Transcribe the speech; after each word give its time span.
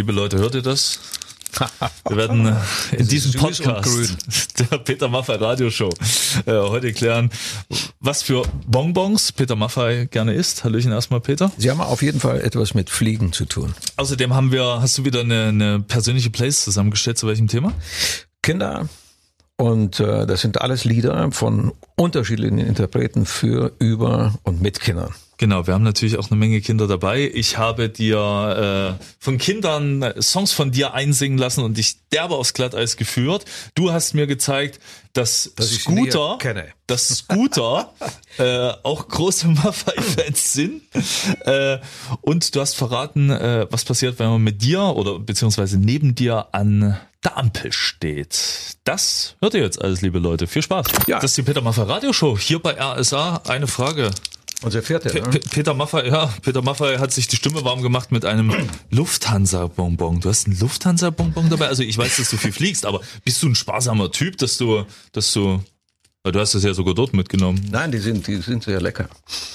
Liebe 0.00 0.12
Leute, 0.12 0.38
hört 0.38 0.54
ihr 0.54 0.62
das? 0.62 0.98
Wir 2.08 2.16
werden 2.16 2.46
äh, 2.46 2.56
in 2.96 3.06
diesem 3.06 3.38
Podcast 3.38 4.16
der 4.58 4.78
Peter 4.78 5.08
Maffei 5.08 5.34
Radioshow 5.34 5.90
äh, 6.46 6.52
heute 6.52 6.94
klären, 6.94 7.28
was 7.98 8.22
für 8.22 8.44
Bonbons 8.66 9.30
Peter 9.32 9.56
Maffei 9.56 10.06
gerne 10.10 10.32
isst. 10.32 10.64
Hallöchen 10.64 10.90
erstmal, 10.90 11.20
Peter. 11.20 11.52
Sie 11.58 11.70
haben 11.70 11.82
auf 11.82 12.00
jeden 12.00 12.18
Fall 12.18 12.40
etwas 12.40 12.72
mit 12.72 12.88
Fliegen 12.88 13.34
zu 13.34 13.44
tun. 13.44 13.74
Außerdem 13.98 14.32
haben 14.32 14.52
wir, 14.52 14.80
hast 14.80 14.96
du 14.96 15.04
wieder 15.04 15.20
eine, 15.20 15.48
eine 15.48 15.80
persönliche 15.80 16.30
Playlist 16.30 16.64
zusammengestellt 16.64 17.18
zu 17.18 17.26
welchem 17.26 17.48
Thema? 17.48 17.74
Kinder. 18.40 18.88
Und 19.58 20.00
äh, 20.00 20.26
das 20.26 20.40
sind 20.40 20.62
alles 20.62 20.86
Lieder 20.86 21.30
von 21.30 21.74
unterschiedlichen 21.94 22.56
Interpreten 22.56 23.26
für, 23.26 23.72
über 23.78 24.32
und 24.44 24.62
mit 24.62 24.80
Kindern. 24.80 25.12
Genau, 25.40 25.66
wir 25.66 25.72
haben 25.72 25.84
natürlich 25.84 26.18
auch 26.18 26.30
eine 26.30 26.38
Menge 26.38 26.60
Kinder 26.60 26.86
dabei. 26.86 27.30
Ich 27.32 27.56
habe 27.56 27.88
dir 27.88 28.98
äh, 29.00 29.04
von 29.18 29.38
Kindern 29.38 30.04
Songs 30.20 30.52
von 30.52 30.70
dir 30.70 30.92
einsingen 30.92 31.38
lassen 31.38 31.64
und 31.64 31.78
dich 31.78 31.96
derbe 32.12 32.34
aufs 32.34 32.52
Glatteis 32.52 32.98
geführt. 32.98 33.46
Du 33.74 33.90
hast 33.90 34.12
mir 34.12 34.26
gezeigt, 34.26 34.80
dass, 35.14 35.50
dass 35.56 35.70
Scooter, 35.70 36.36
dass 36.86 37.08
Scooter 37.08 37.94
äh, 38.36 38.72
auch 38.82 39.08
große 39.08 39.48
Maffei-Fans 39.48 40.52
sind. 40.52 40.82
Äh, 41.46 41.78
und 42.20 42.54
du 42.54 42.60
hast 42.60 42.76
verraten, 42.76 43.30
äh, 43.30 43.66
was 43.70 43.86
passiert, 43.86 44.18
wenn 44.18 44.28
man 44.28 44.42
mit 44.42 44.60
dir 44.60 44.82
oder 44.82 45.18
beziehungsweise 45.20 45.78
neben 45.78 46.14
dir 46.14 46.48
an 46.52 47.00
der 47.24 47.38
Ampel 47.38 47.72
steht. 47.72 48.76
Das 48.84 49.36
hört 49.40 49.54
ihr 49.54 49.62
jetzt 49.62 49.80
alles, 49.80 50.02
liebe 50.02 50.18
Leute. 50.18 50.46
Viel 50.46 50.60
Spaß. 50.60 50.86
Ja. 51.06 51.18
Das 51.18 51.30
ist 51.30 51.38
die 51.38 51.42
Peter 51.44 51.62
Maffei 51.62 51.84
Radioshow 51.84 52.38
hier 52.38 52.58
bei 52.58 52.78
RSA. 52.78 53.40
Eine 53.48 53.68
Frage. 53.68 54.10
Unser 54.62 54.82
Vierte, 54.82 55.14
ne? 55.14 55.40
Peter 55.50 55.72
Maffay, 55.72 56.08
ja, 56.08 56.26
Peter 56.42 56.60
Maffay 56.60 56.98
hat 56.98 57.12
sich 57.12 57.28
die 57.28 57.36
Stimme 57.36 57.64
warm 57.64 57.80
gemacht 57.80 58.12
mit 58.12 58.24
einem 58.26 58.52
Lufthansa-Bonbon. 58.90 60.20
Du 60.20 60.28
hast 60.28 60.46
einen 60.46 60.58
Lufthansa-Bonbon 60.58 61.48
dabei? 61.48 61.68
Also 61.68 61.82
ich 61.82 61.96
weiß, 61.96 62.16
dass 62.16 62.30
du 62.30 62.36
viel 62.36 62.52
fliegst, 62.52 62.84
aber 62.84 63.00
bist 63.24 63.42
du 63.42 63.48
ein 63.48 63.54
sparsamer 63.54 64.12
Typ, 64.12 64.36
dass 64.36 64.58
du, 64.58 64.84
dass 65.12 65.32
du 65.32 65.62
Du 66.22 66.38
hast 66.38 66.54
es 66.54 66.64
ja 66.64 66.74
sogar 66.74 66.92
dort 66.94 67.14
mitgenommen. 67.14 67.66
Nein, 67.70 67.90
die 67.90 67.98
sind, 67.98 68.26
die 68.26 68.36
sind 68.36 68.62
sehr 68.64 68.80
lecker. 68.80 69.08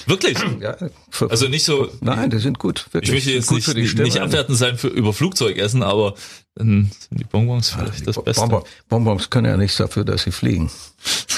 Wirklich? 0.08 0.38
Ja. 0.60 0.76
Für, 1.12 1.30
also 1.30 1.48
nicht 1.48 1.64
so. 1.64 1.90
Nein, 2.02 2.30
die 2.30 2.40
sind 2.40 2.58
gut. 2.58 2.88
Wirklich. 2.92 3.10
Ich 3.10 3.16
möchte 3.16 3.32
jetzt 3.32 3.48
gut 3.48 3.76
nicht, 3.76 3.98
nicht 4.00 4.20
abwertend 4.20 4.58
sein 4.58 4.78
für 4.78 4.88
über 4.88 5.14
Flugzeugessen, 5.14 5.84
aber 5.84 6.16
dann 6.56 6.92
sind 6.98 7.20
die 7.20 7.26
Bonbons 7.26 7.70
vielleicht 7.70 8.00
ja, 8.00 8.06
das 8.06 8.24
Beste. 8.24 8.42
Bonbons, 8.42 8.70
Bonbons 8.88 9.30
können 9.30 9.48
ja 9.48 9.58
nichts 9.58 9.78
dafür, 9.78 10.06
dass 10.06 10.24
sie 10.24 10.32
fliegen. 10.32 10.72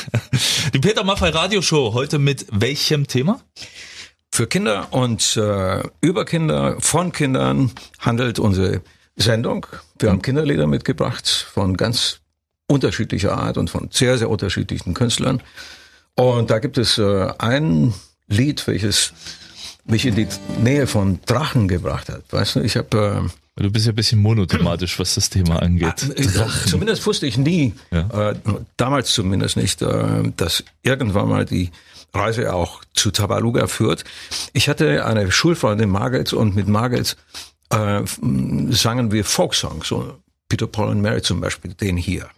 die 0.74 0.80
Peter 0.80 1.04
Maffei 1.04 1.30
Radioshow 1.30 1.94
heute 1.94 2.20
mit 2.20 2.46
welchem 2.52 3.08
Thema? 3.08 3.42
Für 4.32 4.48
Kinder 4.48 4.88
und 4.92 5.36
äh, 5.36 5.84
über 6.00 6.24
Kinder, 6.26 6.78
von 6.80 7.12
Kindern 7.12 7.72
handelt 8.00 8.40
unsere 8.40 8.82
Sendung. 9.16 9.66
Wir 10.00 10.10
haben 10.10 10.22
Kinderlieder 10.22 10.68
mitgebracht 10.68 11.28
von 11.28 11.76
ganz 11.76 12.22
unterschiedlicher 12.68 13.38
Art 13.38 13.58
und 13.58 13.70
von 13.70 13.90
sehr, 13.92 14.18
sehr 14.18 14.30
unterschiedlichen 14.30 14.94
Künstlern. 14.94 15.42
Und 16.16 16.50
da 16.50 16.60
gibt 16.60 16.78
es 16.78 16.98
äh, 16.98 17.30
ein 17.38 17.94
Lied, 18.28 18.68
welches 18.68 19.14
mich 19.86 20.06
in 20.06 20.16
die 20.16 20.28
Nähe 20.62 20.88
von 20.88 21.20
Drachen 21.26 21.68
gebracht 21.68 22.10
hat. 22.10 22.24
Weißt 22.32 22.56
du, 22.56 22.62
ich 22.62 22.76
habe 22.76 23.26
äh, 23.26 23.30
Du 23.60 23.72
bist 23.72 23.88
ja 23.88 23.92
ein 23.92 23.96
bisschen 23.96 24.20
monothematisch, 24.20 25.00
was 25.00 25.16
das 25.16 25.32
Thema 25.32 25.62
angeht. 25.62 26.12
Äh, 26.16 26.28
zumindest 26.68 27.06
wusste 27.08 27.26
ich 27.26 27.40
nie, 27.40 27.74
ja. 27.90 28.30
äh, 28.32 28.36
damals 28.76 29.14
zumindest 29.14 29.58
nicht, 29.58 29.82
äh, 29.82 30.32
dass 30.36 30.64
irgendwann 30.84 31.28
mal 31.28 31.46
die 31.46 31.72
Reise 32.14 32.54
auch 32.54 32.84
zu 32.94 33.10
Tabaluga 33.10 33.66
führt. 33.66 34.04
Ich 34.54 34.70
hatte 34.70 35.06
eine 35.06 35.32
Schulfreundin 35.32 35.90
Margels 35.90 36.34
und 36.34 36.56
mit 36.56 36.68
Margels 36.68 37.18
äh, 37.70 38.02
sangen 38.70 39.12
wir 39.12 39.26
Folksongs, 39.26 39.88
so 39.88 40.18
Peter 40.50 40.68
Paul 40.68 40.90
und 40.90 41.02
Mary 41.02 41.24
zum 41.24 41.42
Beispiel, 41.42 41.74
den 41.74 41.98
hier. 41.98 42.30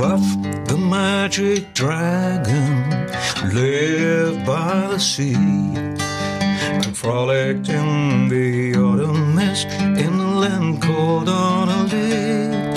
Puff 0.00 0.24
the 0.66 0.78
magic 0.78 1.74
dragon 1.74 3.06
lived 3.52 4.46
by 4.46 4.88
the 4.90 4.98
sea 4.98 5.34
and 5.34 6.96
frolicked 6.96 7.68
in 7.68 8.26
the 8.30 8.74
autumn 8.76 9.34
mist 9.34 9.66
in 9.66 10.16
the 10.16 10.24
land 10.24 10.80
called 10.80 11.28
Honolulu. 11.28 12.72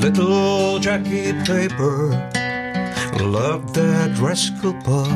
Little 0.00 0.78
Jackie 0.78 1.32
Paper 1.42 2.10
loved 3.20 3.74
that 3.74 4.16
rascal 4.20 4.74
Puff 4.84 5.10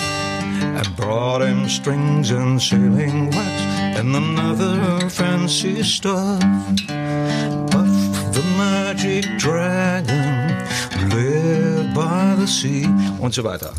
and 0.00 0.96
brought 0.96 1.42
him 1.42 1.68
strings 1.68 2.32
and 2.32 2.60
sailing 2.60 3.26
wax 3.26 3.62
and 4.00 4.16
another 4.16 5.08
fancy 5.10 5.84
stuff. 5.84 6.40
Puff 7.70 7.94
the 8.34 8.42
magic 8.58 9.24
dragon 9.38 10.39
lived 11.12 11.94
by 11.94 12.34
the 12.38 12.46
sea 12.46 12.88
und 13.18 13.34
so 13.34 13.44
weiter. 13.44 13.72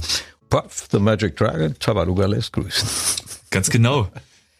Puff, 0.49 0.87
the 0.91 0.99
magic 0.99 1.37
dragon, 1.37 1.75
Tabaluga 1.79 2.25
lässt 2.25 2.53
grüßen. 2.53 2.87
Ganz 3.49 3.69
genau. 3.69 4.09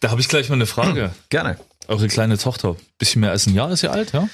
Da 0.00 0.10
habe 0.10 0.20
ich 0.20 0.28
gleich 0.28 0.48
mal 0.48 0.56
eine 0.56 0.66
Frage. 0.66 1.12
Gerne. 1.28 1.58
Eure 1.88 2.08
kleine 2.08 2.38
Tochter, 2.38 2.76
bisschen 2.98 3.20
mehr 3.20 3.30
als 3.30 3.46
ein 3.46 3.54
Jahr 3.54 3.70
ist 3.70 3.80
sie 3.80 3.88
alt, 3.88 4.12
ja? 4.12 4.28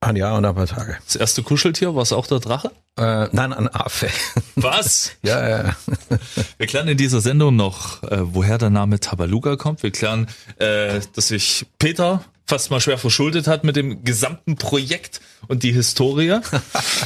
Ein 0.00 0.14
Jahr 0.14 0.36
und 0.36 0.44
ein 0.44 0.54
paar 0.54 0.66
Tage. 0.66 0.96
Das 1.04 1.16
erste 1.16 1.42
Kuscheltier, 1.42 1.94
war 1.96 2.02
es 2.02 2.12
auch 2.12 2.28
der 2.28 2.38
Drache? 2.38 2.70
Äh, 2.96 3.28
nein, 3.32 3.52
ein 3.52 3.68
Affe. 3.68 4.08
Was? 4.54 5.12
ja, 5.22 5.48
ja. 5.48 5.76
Wir 6.56 6.66
klären 6.68 6.86
in 6.86 6.96
dieser 6.96 7.20
Sendung 7.20 7.56
noch, 7.56 8.04
äh, 8.04 8.18
woher 8.20 8.58
der 8.58 8.70
Name 8.70 9.00
Tabaluga 9.00 9.56
kommt. 9.56 9.82
Wir 9.82 9.90
klären, 9.90 10.28
äh, 10.58 11.00
dass 11.14 11.28
sich 11.28 11.66
Peter 11.78 12.24
fast 12.46 12.70
mal 12.70 12.80
schwer 12.80 12.96
verschuldet 12.96 13.48
hat 13.48 13.64
mit 13.64 13.74
dem 13.74 14.04
gesamten 14.04 14.56
Projekt 14.56 15.20
und 15.48 15.64
die 15.64 15.72
Historie. 15.72 16.38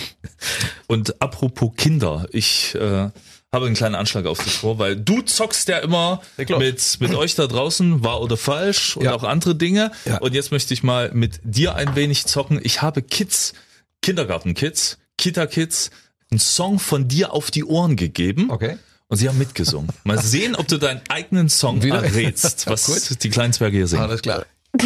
und 0.87 1.21
apropos 1.21 1.73
Kinder, 1.77 2.27
ich 2.31 2.75
äh, 2.75 3.09
habe 3.53 3.67
einen 3.67 3.75
kleinen 3.75 3.95
Anschlag 3.95 4.25
auf 4.25 4.43
dich 4.43 4.55
vor, 4.55 4.79
weil 4.79 4.97
du 4.97 5.21
zockst 5.21 5.69
ja 5.69 5.79
immer 5.79 6.23
mit, 6.39 6.97
mit 7.01 7.15
euch 7.15 7.35
da 7.35 7.47
draußen, 7.47 8.03
wahr 8.03 8.23
oder 8.23 8.39
falsch 8.39 8.97
und 8.97 9.05
ja. 9.05 9.15
auch 9.15 9.25
andere 9.25 9.55
Dinge. 9.55 9.93
Ja. 10.07 10.19
Und 10.19 10.35
jetzt 10.35 10.53
möchte 10.53 10.73
ich 10.73 10.83
mal 10.83 11.11
mit 11.13 11.41
dir 11.45 11.75
ein 11.75 11.95
wenig 11.95 12.25
zocken. 12.25 12.61
Ich 12.62 12.81
habe 12.81 13.03
Kids, 13.03 13.53
Kindergartenkids, 14.01 14.99
Kita-Kids, 15.19 15.91
einen 16.31 16.41
Song 16.41 16.79
von 16.79 17.09
dir 17.09 17.35
auf 17.35 17.51
die 17.51 17.65
Ohren 17.65 17.97
gegeben. 17.97 18.51
Okay. 18.51 18.79
Und 19.09 19.19
sie 19.19 19.29
haben 19.29 19.37
mitgesungen. 19.37 19.91
Mal 20.05 20.19
sehen, 20.19 20.57
ob 20.57 20.67
du 20.69 20.79
deinen 20.79 21.03
eigenen 21.11 21.51
Song 21.51 21.83
Wieder? 21.83 22.03
errätst, 22.03 22.67
was 22.71 23.19
die 23.19 23.29
kleinen 23.29 23.53
Zwerge 23.53 23.77
hier 23.77 23.87
singen. 23.87 24.03
Alles 24.03 24.23
klar. 24.23 24.47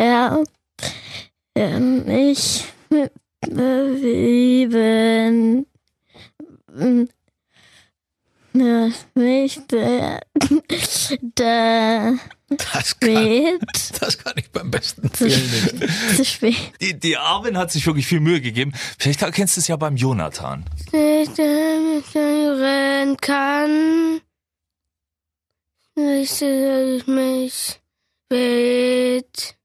ja, 0.00 0.42
ähm, 1.54 2.08
ich 2.08 2.64
lieben 6.74 7.08
nicht 9.14 9.72
der, 9.72 10.20
der 11.38 12.18
das 12.48 12.98
kann, 13.00 13.58
das 14.00 14.18
kann 14.18 14.34
ich 14.36 14.50
beim 14.50 14.70
besten 14.70 15.12
zu, 15.12 15.24
nicht. 15.24 16.16
Zu 16.16 16.24
spät. 16.24 16.72
Die, 16.80 16.98
die 16.98 17.16
Armin 17.16 17.58
hat 17.58 17.72
sich 17.72 17.84
wirklich 17.86 18.06
viel 18.06 18.20
Mühe 18.20 18.40
gegeben. 18.40 18.72
Vielleicht 18.98 19.22
erkennst 19.22 19.56
du 19.56 19.60
es 19.60 19.68
ja 19.68 19.76
beim 19.76 19.96
Jonathan. 19.96 20.64
Ich 20.92 21.36
rennen 21.38 23.16
kann. 23.16 24.20
Ich 25.96 26.40
mich 27.06 27.80
Bet. 28.28 29.56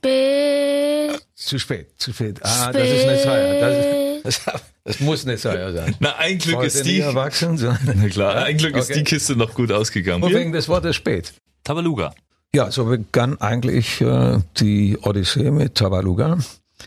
Bet. 0.00 1.20
Zu 1.34 1.58
spät, 1.58 1.88
zu 1.98 2.12
spät. 2.12 2.38
Ah, 2.42 2.68
spät. 2.68 2.74
das 2.74 2.88
ist 2.90 3.06
nicht 3.06 3.24
teuer. 3.24 4.20
Das, 4.22 4.44
das, 4.44 4.62
das, 4.84 5.00
muss 5.00 5.24
nicht 5.24 5.42
teuer 5.42 5.72
sein. 5.72 5.96
Na, 5.98 6.16
ein 6.16 6.38
Glück 6.38 6.56
Heute 6.56 6.66
ist 6.66 6.84
die. 6.84 7.00
erwachsen 7.00 7.56
sein. 7.56 7.78
Na 7.84 8.08
klar, 8.08 8.44
ein 8.44 8.56
Glück 8.56 8.74
okay. 8.74 8.80
ist 8.80 8.94
die 8.94 9.04
Kiste 9.04 9.36
noch 9.36 9.54
gut 9.54 9.72
ausgegangen. 9.72 10.22
Und 10.22 10.34
wegen 10.34 10.52
des 10.52 10.68
Wortes 10.68 10.96
spät. 10.96 11.32
Tabaluga. 11.64 12.14
Ja, 12.54 12.70
so 12.70 12.84
begann 12.86 13.40
eigentlich 13.40 14.00
äh, 14.00 14.38
die 14.58 14.98
Odyssee 15.02 15.50
mit 15.50 15.76
Tabaluga 15.76 16.38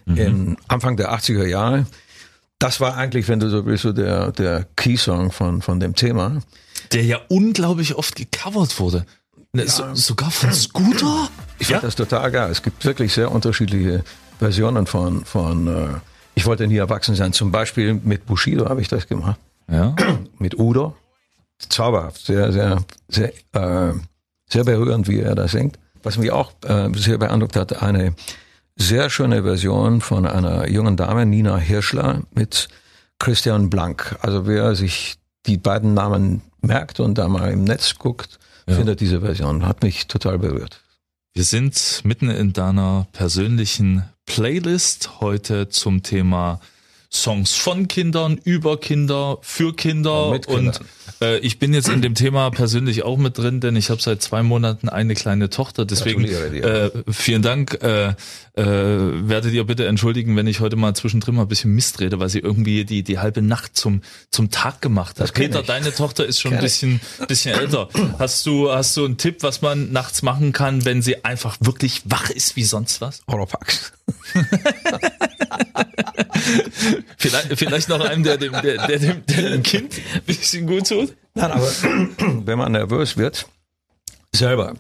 mhm. 0.06 0.18
im 0.18 0.58
Anfang 0.68 0.98
der 0.98 1.14
80er 1.14 1.46
Jahre. 1.46 1.86
Das 2.60 2.80
war 2.80 2.96
eigentlich, 2.96 3.28
wenn 3.28 3.40
du 3.40 3.50
so 3.50 3.66
willst, 3.66 3.84
so 3.84 3.92
der, 3.92 4.32
der 4.32 4.66
Keysong 4.76 5.32
von, 5.32 5.62
von 5.62 5.80
dem 5.80 5.96
Thema. 5.96 6.42
Der 6.92 7.04
ja 7.04 7.20
unglaublich 7.30 7.96
oft 7.96 8.16
gecovert 8.16 8.80
wurde. 8.80 9.06
Ne, 9.54 9.68
so, 9.68 9.94
sogar 9.94 10.32
von 10.32 10.54
Scooter? 10.54 11.30
Ich 11.64 11.70
ja? 11.70 11.80
das 11.80 11.96
total 11.96 12.30
geil. 12.32 12.52
Es 12.52 12.62
gibt 12.62 12.84
wirklich 12.84 13.14
sehr 13.14 13.32
unterschiedliche 13.32 14.04
Versionen 14.40 14.86
von, 14.86 15.24
von 15.24 15.68
äh, 15.68 15.88
ich 16.36 16.46
wollte 16.46 16.68
nie 16.68 16.78
erwachsen 16.78 17.16
sein. 17.16 17.32
Zum 17.32 17.52
Beispiel 17.52 17.94
mit 17.94 18.26
Bushido 18.26 18.68
habe 18.68 18.82
ich 18.82 18.88
das 18.90 19.08
gemacht. 19.08 19.40
Ja. 19.72 19.96
mit 20.40 20.60
Udo. 20.60 20.96
Zauberhaft. 21.70 22.26
Sehr, 22.26 22.52
sehr, 22.52 22.84
sehr, 23.08 23.32
äh, 23.54 23.94
sehr 24.50 24.64
berührend, 24.66 25.08
wie 25.08 25.20
er 25.22 25.36
das 25.36 25.52
singt. 25.52 25.80
Was 26.04 26.18
mich 26.18 26.32
auch 26.32 26.52
äh, 26.66 26.90
sehr 26.96 27.18
beeindruckt 27.18 27.56
hat, 27.56 27.82
eine 27.82 28.14
sehr 28.76 29.10
schöne 29.10 29.44
Version 29.44 30.02
von 30.02 30.26
einer 30.26 30.68
jungen 30.68 30.98
Dame, 30.98 31.26
Nina 31.26 31.58
Hirschler, 31.58 32.24
mit 32.34 32.68
Christian 33.20 33.70
Blank. 33.70 34.18
Also 34.22 34.46
wer 34.46 34.76
sich 34.76 35.16
die 35.46 35.58
beiden 35.58 35.94
Namen 35.94 36.42
merkt 36.62 37.00
und 37.00 37.18
da 37.18 37.30
mal 37.30 37.52
im 37.52 37.64
Netz 37.64 37.96
guckt, 37.98 38.40
Ja. 38.68 38.76
findet 38.76 39.00
diese 39.00 39.22
Version. 39.22 39.66
Hat 39.66 39.84
mich 39.84 40.08
total 40.08 40.40
berührt. 40.40 40.82
Wir 41.36 41.46
sind 41.46 42.02
mitten 42.04 42.30
in 42.30 42.54
deiner 42.54 43.08
persönlichen 43.12 44.08
Playlist 44.28 45.20
heute 45.20 45.68
zum 45.68 46.04
Thema 46.04 46.60
Songs 47.14 47.54
von 47.56 47.88
Kindern, 47.88 48.40
über 48.44 48.80
Kinder, 48.80 49.38
für 49.42 49.76
Kinder 49.76 50.30
Und 50.30 50.48
und 50.48 50.80
äh, 51.22 51.38
ich 51.40 51.60
bin 51.60 51.74
jetzt 51.74 51.90
in 51.90 52.02
dem 52.02 52.16
Thema 52.16 52.50
persönlich 52.50 53.04
auch 53.04 53.18
mit 53.18 53.38
drin, 53.38 53.60
denn 53.60 53.76
ich 53.76 53.90
habe 53.90 54.02
seit 54.02 54.22
zwei 54.22 54.42
Monaten 54.42 54.90
eine 54.90 55.14
kleine 55.14 55.50
Tochter. 55.50 55.86
Deswegen 55.86 56.26
äh, 56.26 56.90
vielen 57.12 57.42
Dank. 57.42 57.82
Äh, 57.84 58.16
äh, 58.56 58.64
werdet 58.66 59.54
ihr 59.54 59.64
bitte 59.64 59.88
entschuldigen, 59.88 60.36
wenn 60.36 60.48
ich 60.48 60.60
heute 60.60 60.76
mal 60.76 60.96
zwischendrin 60.96 61.36
mal 61.36 61.44
ein 61.44 61.48
bisschen 61.48 61.74
Mist 61.74 62.00
rede, 62.00 62.20
weil 62.20 62.30
sie 62.30 62.40
irgendwie 62.40 62.86
die 62.86 63.04
die 63.04 63.20
halbe 63.20 63.42
Nacht 63.42 63.76
zum 63.78 64.02
zum 64.30 64.52
Tag 64.52 64.82
gemacht 64.82 65.20
hat. 65.20 65.34
Peter, 65.34 65.62
ich. 65.62 65.68
deine 65.68 65.94
Tochter 65.94 66.26
ist 66.26 66.40
schon 66.40 66.52
ein 66.54 66.58
ich. 66.58 66.64
bisschen 66.64 67.02
bisschen 67.28 67.56
älter. 67.56 67.90
Hast 68.20 68.46
du 68.46 68.72
hast 68.72 68.98
du 68.98 69.06
einen 69.06 69.18
Tipp, 69.18 69.38
was 69.42 69.62
man 69.62 69.92
nachts 69.92 70.22
machen 70.22 70.52
kann, 70.52 70.86
wenn 70.86 71.02
sie 71.02 71.24
einfach 71.26 71.58
wirklich 71.62 72.02
wach 72.06 72.30
ist 72.30 72.56
wie 72.56 72.64
sonst 72.64 73.02
was? 73.02 73.22
Oropax. 73.28 73.94
Vielleicht, 77.18 77.58
vielleicht 77.58 77.90
noch 77.90 78.00
einem, 78.02 78.24
der 78.24 78.38
dem, 78.38 78.52
der, 78.54 78.88
der, 78.88 79.00
dem, 79.00 79.26
der 79.26 79.50
dem 79.52 79.64
Kind 79.64 79.94
ein 80.14 80.22
bisschen 80.24 80.68
gut 80.68 80.88
tut. 80.88 81.14
Nein, 81.34 81.52
aber 81.52 81.68
wenn 82.46 82.58
man 82.58 82.72
nervös 82.74 83.18
wird, 83.18 83.48
selber, 84.36 84.76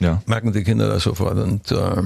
Ja. 0.00 0.22
merken 0.26 0.52
die 0.52 0.62
Kinder 0.64 0.88
das 0.88 1.02
sofort. 1.02 1.38
Und 1.38 1.70
äh, 1.70 2.02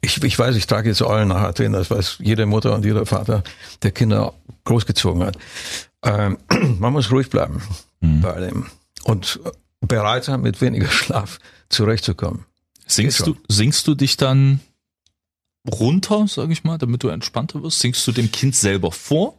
ich, 0.00 0.22
ich 0.22 0.38
weiß, 0.38 0.56
ich 0.56 0.66
trage 0.66 0.88
jetzt 0.88 1.02
Eulen 1.02 1.28
nach 1.28 1.42
Athen, 1.42 1.72
das 1.72 1.90
weiß 1.90 2.16
jede 2.20 2.46
Mutter 2.46 2.74
und 2.74 2.84
jeder 2.84 3.06
Vater, 3.06 3.42
der 3.82 3.90
Kinder 3.92 4.34
großgezogen 4.64 5.22
hat. 5.24 5.36
Ähm, 6.04 6.38
man 6.78 6.92
muss 6.92 7.10
ruhig 7.10 7.30
bleiben 7.30 7.62
bei 8.00 8.40
dem 8.40 8.66
und 9.04 9.40
bereit 9.80 10.24
sein, 10.24 10.40
mit 10.40 10.60
weniger 10.60 10.88
Schlaf 10.90 11.38
zurechtzukommen. 11.68 12.44
Singst 12.86 13.26
du, 13.26 13.36
singst 13.48 13.86
du 13.86 13.94
dich 13.94 14.16
dann 14.16 14.60
runter, 15.68 16.26
sag 16.28 16.50
ich 16.50 16.64
mal, 16.64 16.78
damit 16.78 17.02
du 17.02 17.08
entspannter 17.08 17.62
wirst? 17.62 17.80
Singst 17.80 18.06
du 18.06 18.12
dem 18.12 18.30
Kind 18.32 18.54
selber 18.56 18.92
vor? 18.92 19.34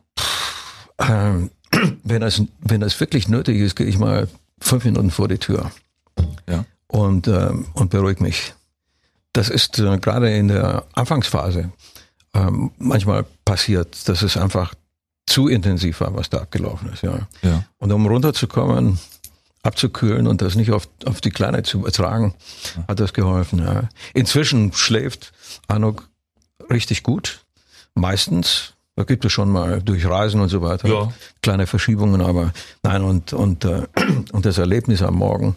Ähm, 1.00 1.52
wenn, 2.04 2.22
das, 2.22 2.42
wenn 2.60 2.82
das 2.82 3.00
wirklich 3.00 3.28
nötig 3.28 3.58
ist, 3.60 3.76
gehe 3.76 3.88
ich 3.88 3.98
mal 3.98 4.28
fünf 4.60 4.86
Minuten 4.86 5.12
vor 5.12 5.28
die 5.28 5.38
Tür 5.40 5.72
Ja. 6.48 6.66
und, 6.88 7.28
ähm, 7.28 7.66
und 7.74 7.90
beruhige 7.90 8.22
mich. 8.22 8.54
Das 9.34 9.50
ist 9.50 9.80
äh, 9.80 9.98
gerade 9.98 10.36
in 10.36 10.50
der 10.50 10.84
Anfangsphase 10.94 11.72
ähm, 12.34 12.72
manchmal 12.78 13.26
passiert, 13.46 14.08
dass 14.08 14.22
es 14.22 14.38
einfach 14.38 14.74
zu 15.26 15.48
intensiv 15.48 16.02
war, 16.02 16.14
was 16.16 16.30
da 16.30 16.40
abgelaufen 16.40 16.92
ist. 16.92 17.04
Ja. 17.04 17.28
Ja. 17.42 17.64
Und 17.78 17.92
um 17.92 18.06
runterzukommen, 18.06 19.00
abzukühlen 19.64 20.28
und 20.28 20.42
das 20.42 20.56
nicht 20.56 20.72
auf, 20.72 20.88
auf 21.06 21.22
die 21.22 21.30
Kleine 21.30 21.64
zu 21.64 21.80
übertragen, 21.80 22.34
hat 22.88 23.00
das 23.00 23.14
geholfen. 23.14 23.60
Ja. 23.60 23.90
Inzwischen 24.14 24.74
schläft 24.74 25.32
Anuk 25.68 26.10
richtig 26.72 27.04
gut. 27.04 27.42
Meistens. 27.94 28.74
Da 28.98 29.04
gibt 29.04 29.24
es 29.24 29.32
schon 29.32 29.50
mal 29.50 29.82
durch 29.82 30.06
Reisen 30.06 30.42
und 30.42 30.50
so 30.50 30.62
weiter 30.62 30.88
Ja. 30.88 31.14
kleine 31.42 31.66
Verschiebungen, 31.66 32.22
aber 32.22 32.52
nein, 32.84 33.02
und, 33.04 33.32
und, 33.34 33.64
äh, 33.64 33.88
und 34.32 34.46
das 34.46 34.58
Erlebnis 34.58 35.02
am 35.02 35.16
Morgen 35.16 35.56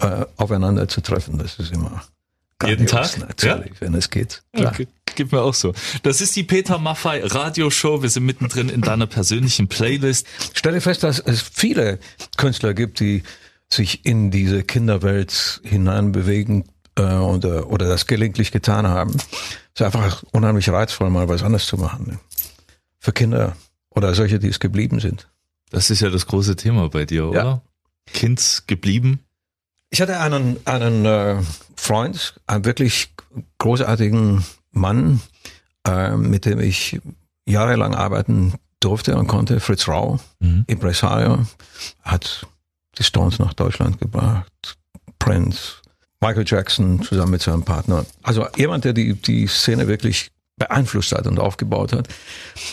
äh, 0.00 0.26
aufeinander 0.36 0.86
zu 0.86 1.00
treffen, 1.00 1.38
das 1.38 1.58
ist 1.58 1.72
immer 1.72 2.02
Jeden 2.64 2.86
Tag? 2.86 3.18
Natürlich, 3.18 3.80
wenn 3.80 3.94
es 3.94 4.08
geht. 4.10 4.42
Klar. 4.54 4.72
Okay. 4.72 4.88
Gibt 5.14 5.32
mir 5.32 5.40
auch 5.42 5.54
so. 5.54 5.72
Das 6.02 6.20
ist 6.20 6.36
die 6.36 6.42
Peter 6.42 6.78
Maffei 6.78 7.22
Radioshow. 7.24 8.02
Wir 8.02 8.10
sind 8.10 8.24
mittendrin 8.24 8.68
in 8.68 8.82
deiner 8.82 9.06
persönlichen 9.06 9.68
Playlist. 9.68 10.26
stelle 10.54 10.80
fest, 10.80 11.02
dass 11.02 11.18
es 11.18 11.40
viele 11.40 11.98
Künstler 12.36 12.74
gibt, 12.74 13.00
die 13.00 13.22
sich 13.70 14.04
in 14.04 14.30
diese 14.30 14.62
Kinderwelt 14.62 15.60
hineinbewegen 15.64 16.64
äh, 16.98 17.02
oder, 17.02 17.70
oder 17.70 17.88
das 17.88 18.06
gelegentlich 18.06 18.52
getan 18.52 18.86
haben. 18.86 19.14
Es 19.74 19.80
ist 19.80 19.82
einfach 19.82 20.22
unheimlich 20.32 20.68
reizvoll, 20.68 21.10
mal 21.10 21.28
was 21.28 21.42
anderes 21.42 21.66
zu 21.66 21.76
machen. 21.76 22.06
Ne? 22.08 22.18
Für 22.98 23.12
Kinder 23.12 23.56
oder 23.90 24.14
solche, 24.14 24.38
die 24.38 24.48
es 24.48 24.60
geblieben 24.60 25.00
sind. 25.00 25.28
Das 25.70 25.90
ist 25.90 26.00
ja 26.00 26.10
das 26.10 26.26
große 26.26 26.56
Thema 26.56 26.88
bei 26.88 27.04
dir, 27.04 27.26
oder? 27.26 27.44
Ja. 27.44 27.62
Kind 28.06 28.62
geblieben. 28.66 29.20
Ich 29.90 30.00
hatte 30.00 30.18
einen, 30.20 30.58
einen 30.64 31.04
äh, 31.04 31.36
Freund, 31.76 32.40
einen 32.46 32.64
wirklich 32.64 33.12
großartigen 33.58 34.44
Mann, 34.72 35.20
äh, 35.86 36.16
mit 36.16 36.44
dem 36.44 36.60
ich 36.60 37.00
jahrelang 37.46 37.94
arbeiten 37.94 38.54
durfte 38.80 39.16
und 39.16 39.26
konnte, 39.26 39.60
Fritz 39.60 39.88
Rau, 39.88 40.20
Mhm. 40.38 40.64
Impresario, 40.66 41.46
hat 42.02 42.46
die 42.98 43.04
Stones 43.04 43.38
nach 43.38 43.54
Deutschland 43.54 43.98
gebracht, 44.00 44.78
Prince, 45.18 45.76
Michael 46.20 46.44
Jackson 46.46 47.02
zusammen 47.02 47.32
mit 47.32 47.42
seinem 47.42 47.62
Partner. 47.62 48.06
Also 48.22 48.46
jemand, 48.56 48.84
der 48.84 48.92
die, 48.92 49.14
die 49.14 49.46
Szene 49.46 49.86
wirklich 49.88 50.30
beeinflusst 50.58 51.12
hat 51.12 51.26
und 51.26 51.38
aufgebaut 51.38 51.92
hat. 51.92 52.08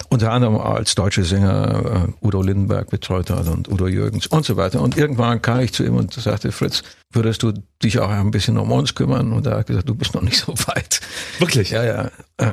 Unter 0.10 0.32
anderem 0.32 0.56
als 0.58 0.96
deutsche 0.96 1.26
Sänger 1.26 2.08
äh, 2.22 2.26
Udo 2.26 2.42
Lindenberg 2.42 2.90
betreut 2.90 3.30
hat 3.30 3.48
und 3.48 3.70
Udo 3.70 3.88
Jürgens 3.88 4.28
und 4.28 4.46
so 4.46 4.56
weiter. 4.56 4.82
Und 4.82 4.98
irgendwann 4.98 5.42
kam 5.42 5.60
ich 5.60 5.74
zu 5.74 5.84
ihm 5.84 5.98
und 5.98 6.14
sagte, 6.14 6.54
Fritz, 6.54 6.84
würdest 7.12 7.44
du 7.44 7.52
dich 7.84 8.00
auch 8.00 8.10
ein 8.10 8.32
bisschen 8.32 8.58
um 8.58 8.72
uns 8.72 8.96
kümmern? 8.96 9.34
Und 9.34 9.46
er 9.48 9.58
hat 9.58 9.68
gesagt, 9.68 9.90
du 9.90 9.96
bist 9.96 10.14
noch 10.14 10.22
nicht 10.22 10.38
so 10.38 10.54
weit. 10.68 11.02
Wirklich? 11.40 11.72
Ja, 11.72 11.84
ja. 11.84 12.12
Äh, 12.38 12.52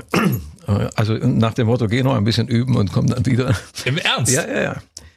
Also 0.95 1.15
nach 1.15 1.55
dem 1.55 1.67
Motto, 1.67 1.87
geh 1.89 2.03
noch 2.03 2.15
ein 2.15 2.25
bisschen 2.25 2.47
üben 2.49 2.77
und 2.77 2.93
komm 2.93 3.07
dann 3.09 3.25
wieder. 3.27 3.55
Im 3.85 3.99
Ernst? 3.99 4.33
Ja, 4.33 4.47
ja, 4.47 4.63
ja. 4.63 4.77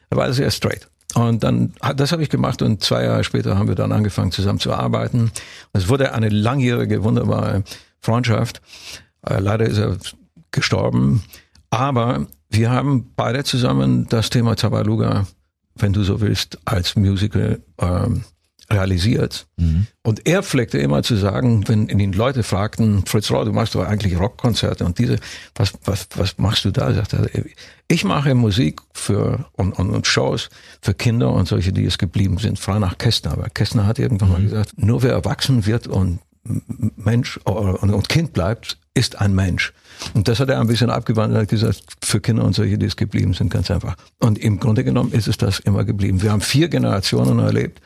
Er 0.10 0.18
war 0.18 0.31
sehr 0.34 0.50
straight. 0.52 0.88
Und 1.15 1.44
dann, 1.44 1.74
hat- 1.81 2.00
das 2.00 2.12
habe 2.12 2.24
ich 2.24 2.30
gemacht 2.30 2.62
und 2.62 2.83
zwei 2.83 3.04
Jahre 3.04 3.24
später 3.24 3.57
haben 3.57 3.68
wir 3.68 3.75
dann 3.75 3.92
angefangen 3.92 4.31
zusammen 4.31 4.60
zu 4.60 4.74
arbeiten. 4.74 5.31
Es 5.71 5.88
wurde 5.89 6.13
eine 6.13 6.30
langjährige, 6.30 7.04
wunderbare 7.04 7.63
Freundschaft. 8.00 8.62
Äh, 9.27 9.39
leider 9.39 9.65
ist 9.65 9.77
er 9.77 9.98
gestorben. 10.51 11.24
Aber 11.69 12.27
wir 12.50 12.71
haben 12.71 13.12
beide 13.15 13.44
zusammen 13.44 14.07
das 14.10 14.30
Thema 14.30 14.56
Tabaluga, 14.56 15.27
wenn 15.75 15.94
du 15.94 16.04
so 16.04 16.21
willst, 16.21 16.60
als 16.65 16.95
Musical 16.95 17.62
ähm, 17.80 18.24
realisiert. 18.71 19.48
Und 20.04 20.27
er 20.27 20.44
pflegte 20.44 20.77
immer 20.77 21.04
zu 21.04 21.15
sagen, 21.15 21.68
wenn 21.68 21.88
ihn 21.88 22.13
Leute 22.13 22.44
fragten, 22.44 23.06
Fritz 23.06 23.31
Rau, 23.31 23.44
du 23.45 23.51
machst 23.51 23.75
doch 23.75 23.86
eigentlich 23.86 24.19
Rockkonzerte 24.19 24.86
und 24.86 25.00
diese, 25.00 25.18
was, 25.56 25.74
was, 25.86 26.07
was 26.15 26.38
machst 26.38 26.65
du 26.65 26.71
da? 26.71 26.94
Sagt 26.94 27.13
er, 27.13 27.27
ich 27.88 28.04
mache 28.04 28.36
Musik 28.36 28.81
für 28.94 29.45
und, 29.54 29.74
und, 29.74 29.89
und 29.92 30.07
Shows 30.07 30.50
für 30.81 30.94
Kinder 30.94 31.31
und 31.31 31.48
solche, 31.48 31.71
die 31.71 31.86
es 31.86 31.98
geblieben 31.98 32.38
sind, 32.38 32.60
frei 32.60 32.80
nach 32.80 32.98
Kästner. 32.98 33.33
Aber 33.33 33.50
Kästner 33.50 33.86
hat 33.86 34.00
irgendwann 34.00 34.31
mal 34.31 34.42
gesagt, 34.42 34.74
nur 34.77 35.04
wer 35.04 35.12
erwachsen 35.12 35.65
wird 35.65 35.88
und 35.88 36.20
Mensch 36.44 37.38
und, 37.46 37.94
und 37.94 38.10
Kind 38.10 38.34
bleibt, 38.34 38.78
ist 38.94 39.20
ein 39.20 39.34
Mensch. 39.34 39.74
Und 40.14 40.28
das 40.28 40.40
hat 40.40 40.50
er 40.50 40.60
ein 40.60 40.68
bisschen 40.68 40.90
abgewandelt, 40.90 41.42
hat 41.44 41.50
gesagt, 41.50 41.82
für 42.04 42.20
Kinder 42.20 42.44
und 42.44 42.54
solche, 42.54 42.78
die 42.78 42.86
es 42.86 42.96
geblieben 42.96 43.34
sind, 43.34 43.50
ganz 43.50 43.72
einfach. 43.72 43.96
Und 44.20 44.38
im 44.38 44.60
Grunde 44.60 44.84
genommen 44.84 45.12
ist 45.14 45.28
es 45.28 45.38
das 45.38 45.60
immer 45.60 45.84
geblieben. 45.84 46.22
Wir 46.22 46.32
haben 46.32 46.42
vier 46.42 46.68
Generationen 46.68 47.40
erlebt 47.40 47.82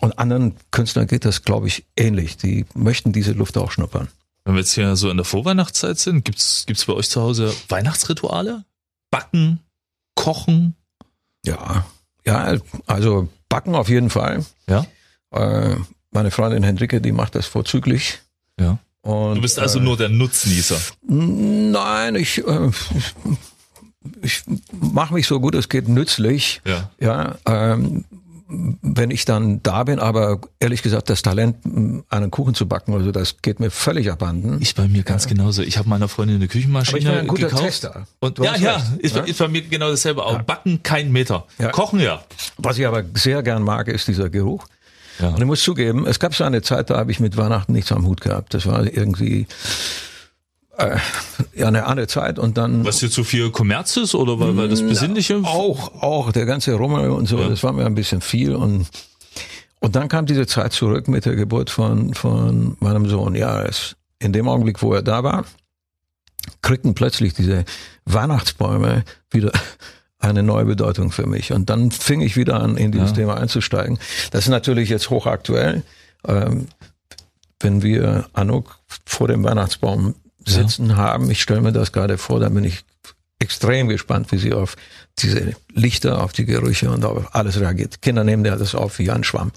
und 0.00 0.18
anderen 0.18 0.54
Künstlern 0.70 1.06
geht 1.06 1.24
das, 1.24 1.42
glaube 1.42 1.68
ich, 1.68 1.86
ähnlich. 1.96 2.36
Die 2.36 2.66
möchten 2.74 3.12
diese 3.12 3.32
Luft 3.32 3.56
auch 3.56 3.70
schnuppern. 3.70 4.08
Wenn 4.44 4.54
wir 4.54 4.60
jetzt 4.60 4.74
hier 4.74 4.96
so 4.96 5.08
in 5.08 5.16
der 5.16 5.24
Vorweihnachtszeit 5.24 5.98
sind, 5.98 6.24
gibt's 6.24 6.64
gibt's 6.66 6.84
bei 6.84 6.92
euch 6.92 7.08
zu 7.08 7.22
Hause 7.22 7.52
Weihnachtsrituale? 7.68 8.64
Backen, 9.10 9.60
kochen? 10.14 10.74
Ja, 11.44 11.86
ja, 12.26 12.56
also 12.86 13.28
backen 13.48 13.74
auf 13.74 13.88
jeden 13.88 14.10
Fall. 14.10 14.44
Ja? 14.68 14.86
Äh, 15.30 15.76
meine 16.12 16.30
Freundin 16.30 16.62
Hendrike, 16.62 17.00
die 17.00 17.12
macht 17.12 17.34
das 17.34 17.46
vorzüglich. 17.46 18.20
Ja. 18.60 18.78
Und, 19.02 19.36
Du 19.36 19.40
bist 19.40 19.58
also 19.58 19.80
äh, 19.80 19.82
nur 19.82 19.96
der 19.96 20.08
Nutznießer. 20.08 20.78
Nein, 21.08 22.14
ich, 22.14 22.38
äh, 22.46 22.70
ich 24.22 24.42
mache 24.72 25.14
mich 25.14 25.26
so 25.26 25.40
gut 25.40 25.54
es 25.54 25.68
geht 25.68 25.88
nützlich. 25.88 26.60
Ja. 26.64 26.90
Ja, 27.00 27.36
ähm, 27.46 28.04
wenn 28.82 29.10
ich 29.10 29.24
dann 29.24 29.62
da 29.62 29.82
bin, 29.84 29.98
aber 29.98 30.40
ehrlich 30.60 30.82
gesagt, 30.82 31.08
das 31.08 31.22
Talent, 31.22 31.64
m, 31.64 32.04
einen 32.10 32.30
Kuchen 32.30 32.54
zu 32.54 32.68
backen, 32.68 32.92
also 32.92 33.10
das 33.10 33.40
geht 33.40 33.60
mir 33.60 33.70
völlig 33.70 34.10
abhanden. 34.10 34.58
Ich 34.60 34.74
bei 34.74 34.86
mir 34.88 35.02
ganz 35.02 35.26
genauso. 35.26 35.62
Ich 35.62 35.78
habe 35.78 35.88
meiner 35.88 36.06
Freundin 36.06 36.36
eine 36.36 36.48
Küchenmaschine 36.48 36.98
Aber 36.98 36.98
ich 36.98 37.06
bin 37.06 37.20
ein 37.20 37.26
guter 37.28 37.46
gekauft. 37.46 37.64
Tester. 37.64 38.06
Und 38.20 38.38
Du 38.38 38.44
ja, 38.44 38.56
ja, 38.56 38.76
recht, 38.76 38.86
ist, 38.98 39.16
ja? 39.16 39.22
ist 39.22 39.38
bei 39.38 39.48
mir 39.48 39.62
genau 39.62 39.88
dasselbe. 39.90 40.24
Auch 40.24 40.42
Backen 40.42 40.82
kein 40.82 41.10
Meter. 41.10 41.46
Ja. 41.58 41.70
Kochen 41.70 41.98
ja. 41.98 42.22
Was 42.58 42.78
ich 42.78 42.86
aber 42.86 43.02
sehr 43.14 43.42
gern 43.42 43.62
mag, 43.62 43.88
ist 43.88 44.06
dieser 44.06 44.28
Geruch. 44.28 44.66
Ja. 45.20 45.28
Und 45.28 45.38
ich 45.38 45.44
muss 45.46 45.62
zugeben, 45.62 46.06
es 46.06 46.18
gab 46.18 46.34
so 46.34 46.44
eine 46.44 46.62
Zeit, 46.62 46.90
da 46.90 46.96
habe 46.96 47.10
ich 47.10 47.20
mit 47.20 47.36
Weihnachten 47.36 47.72
nichts 47.72 47.92
am 47.92 48.06
Hut 48.06 48.20
gehabt. 48.20 48.54
Das 48.54 48.66
war 48.66 48.84
irgendwie 48.84 49.46
äh, 50.78 50.96
ja 51.54 51.68
eine 51.68 51.84
andere 51.86 52.06
Zeit 52.06 52.38
und 52.38 52.56
dann 52.56 52.84
Was 52.84 53.00
hier 53.00 53.10
zu 53.10 53.24
viel 53.24 53.50
Kommerz 53.50 53.96
ist 53.96 54.14
oder 54.14 54.40
weil, 54.40 54.56
weil 54.56 54.68
das 54.68 54.80
Besinnliche? 54.82 55.36
auch 55.44 56.02
auch 56.02 56.32
der 56.32 56.46
ganze 56.46 56.74
Rummel 56.74 57.10
und 57.10 57.26
so, 57.26 57.38
Ja. 57.38 57.48
das 57.48 57.62
war 57.62 57.72
mir 57.72 57.84
ein 57.86 57.94
bisschen 57.94 58.20
viel 58.20 58.54
und 58.54 58.86
und 59.80 59.96
dann 59.96 60.08
kam 60.08 60.26
diese 60.26 60.46
Zeit 60.46 60.72
zurück 60.72 61.08
mit 61.08 61.24
der 61.26 61.34
Geburt 61.36 61.68
von 61.68 62.14
von 62.14 62.76
meinem 62.80 63.08
Sohn. 63.08 63.34
Ja, 63.34 63.62
es, 63.62 63.96
in 64.18 64.32
dem 64.32 64.48
Augenblick, 64.48 64.80
wo 64.80 64.94
er 64.94 65.02
da 65.02 65.24
war, 65.24 65.44
kriegten 66.62 66.94
plötzlich 66.94 67.34
diese 67.34 67.64
Weihnachtsbäume 68.06 69.04
wieder 69.30 69.52
eine 70.22 70.42
neue 70.42 70.64
Bedeutung 70.64 71.10
für 71.10 71.26
mich. 71.26 71.52
Und 71.52 71.68
dann 71.68 71.90
fing 71.90 72.20
ich 72.20 72.36
wieder 72.36 72.60
an, 72.60 72.76
in 72.76 72.92
dieses 72.92 73.12
Thema 73.12 73.36
einzusteigen. 73.36 73.98
Das 74.30 74.44
ist 74.44 74.50
natürlich 74.50 74.88
jetzt 74.88 75.10
hochaktuell. 75.10 75.82
Ähm, 76.26 76.68
wenn 77.60 77.82
wir 77.82 78.26
Anuk 78.32 78.78
vor 79.04 79.28
dem 79.28 79.44
Weihnachtsbaum 79.44 80.14
sitzen 80.44 80.96
haben, 80.96 81.30
ich 81.30 81.42
stelle 81.42 81.60
mir 81.60 81.72
das 81.72 81.92
gerade 81.92 82.18
vor, 82.18 82.40
dann 82.40 82.54
bin 82.54 82.64
ich 82.64 82.84
extrem 83.38 83.88
gespannt, 83.88 84.30
wie 84.32 84.38
sie 84.38 84.52
auf 84.52 84.76
diese 85.18 85.54
Lichter, 85.72 86.22
auf 86.22 86.32
die 86.32 86.44
Gerüche 86.44 86.90
und 86.90 87.04
auf 87.04 87.34
alles 87.34 87.60
reagiert. 87.60 88.00
Kinder 88.02 88.24
nehmen 88.24 88.44
ja 88.44 88.56
das 88.56 88.74
auf 88.74 88.98
wie 88.98 89.10
ein 89.10 89.24
Schwamm. 89.24 89.52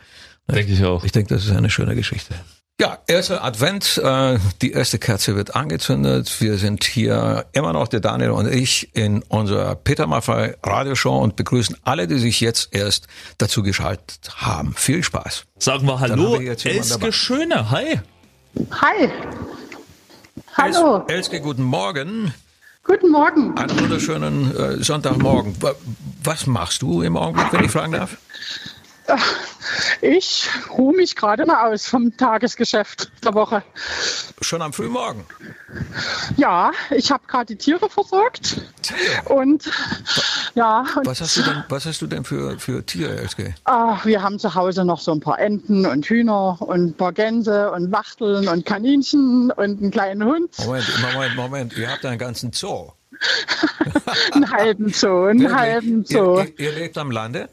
Denke 0.48 0.74
ich 0.74 0.84
auch. 0.84 1.04
Ich 1.04 1.12
denke, 1.12 1.34
das 1.34 1.46
ist 1.46 1.52
eine 1.52 1.70
schöne 1.70 1.96
Geschichte. 1.96 2.36
Ja, 2.80 2.98
erster 3.08 3.42
Advent, 3.42 3.98
äh, 4.04 4.38
die 4.62 4.74
erste 4.74 5.00
Kerze 5.00 5.38
wird 5.38 5.56
angezündet. 5.56 6.42
Wir 6.42 6.58
sind 6.58 6.84
hier 6.84 7.46
immer 7.54 7.72
noch, 7.72 7.88
der 7.88 8.02
Daniel 8.02 8.32
und 8.32 8.48
ich, 8.54 8.94
in 8.94 9.24
unserer 9.24 9.76
Peter 9.76 10.08
Maffei 10.08 10.58
Radioshow 10.62 11.18
und 11.20 11.38
begrüßen 11.38 11.78
alle, 11.84 12.06
die 12.06 12.18
sich 12.20 12.42
jetzt 12.42 12.76
erst 12.76 13.08
dazu 13.38 13.64
geschaltet 13.64 14.20
haben. 14.36 14.74
Viel 14.76 15.04
Spaß. 15.04 15.46
Sagen 15.58 15.88
wir 15.88 16.02
Hallo, 16.02 16.38
wir 16.38 16.54
dabei. 16.54 16.70
Elske 16.70 17.14
Schöne. 17.14 17.72
Hi. 17.72 18.02
Hi. 18.72 19.10
Hallo. 20.58 20.98
Els- 21.08 21.14
Elske, 21.14 21.40
guten 21.40 21.64
Morgen. 21.64 22.34
Guten 22.84 23.10
Morgen. 23.10 23.58
Einen 23.58 23.80
wunderschönen 23.80 24.54
äh, 24.54 24.84
Sonntagmorgen. 24.84 25.56
Wa- 25.62 25.76
Was 26.26 26.46
machst 26.46 26.82
du 26.82 27.02
im 27.04 27.16
Augenblick, 27.16 27.54
wenn 27.54 27.64
ich 27.64 27.72
fragen 27.72 27.94
darf? 27.94 28.18
Ich 30.02 30.48
ruhe 30.78 30.96
mich 30.96 31.16
gerade 31.16 31.46
mal 31.46 31.72
aus 31.72 31.88
vom 31.88 32.16
Tagesgeschäft 32.16 33.12
der 33.24 33.34
Woche. 33.34 33.64
Schon 34.42 34.62
am 34.62 34.74
Frühmorgen. 34.74 35.26
Ja, 36.38 36.72
ich 36.92 37.12
habe 37.12 37.26
gerade 37.28 37.46
die 37.48 37.58
Tiere 37.58 37.90
versorgt 37.90 38.62
und 39.26 39.70
ja, 40.54 40.86
und 40.96 41.06
Was 41.06 41.22
hast 41.22 41.38
du 41.38 41.42
denn, 41.42 41.64
was 41.68 41.86
hast 41.86 42.02
du 42.02 42.08
denn 42.08 42.24
für, 42.24 42.60
für 42.60 42.86
Tiere, 42.86 43.18
Elske? 43.18 43.56
ach, 43.66 44.06
wir 44.06 44.22
haben 44.22 44.40
zu 44.40 44.54
Hause 44.56 44.86
noch 44.86 45.00
so 45.00 45.12
ein 45.12 45.20
paar 45.20 45.40
Enten 45.40 45.86
und 45.86 46.06
Hühner 46.06 46.62
und 46.62 46.86
ein 46.86 46.94
paar 46.94 47.12
Gänse 47.12 47.72
und 47.72 47.92
Wachteln 47.92 48.48
und 48.48 48.66
Kaninchen 48.66 49.52
und 49.52 49.82
einen 49.82 49.92
kleinen 49.92 50.24
Hund, 50.24 50.58
Moment, 50.60 50.88
Moment, 51.02 51.36
Moment. 51.36 51.78
Ihr 51.78 51.90
habt 51.90 52.06
einen 52.06 52.20
ganzen 52.20 52.54
Zoo. 52.54 52.92
einen 54.34 54.50
halben 54.52 54.94
Zoo, 54.94 55.26
einen 55.26 55.54
halben 55.54 56.06
Zoo. 56.06 56.40
Ihr, 56.40 56.46
ihr, 56.46 56.60
ihr 56.60 56.72
lebt 56.74 56.98
am 56.98 57.12
Lande? 57.12 57.50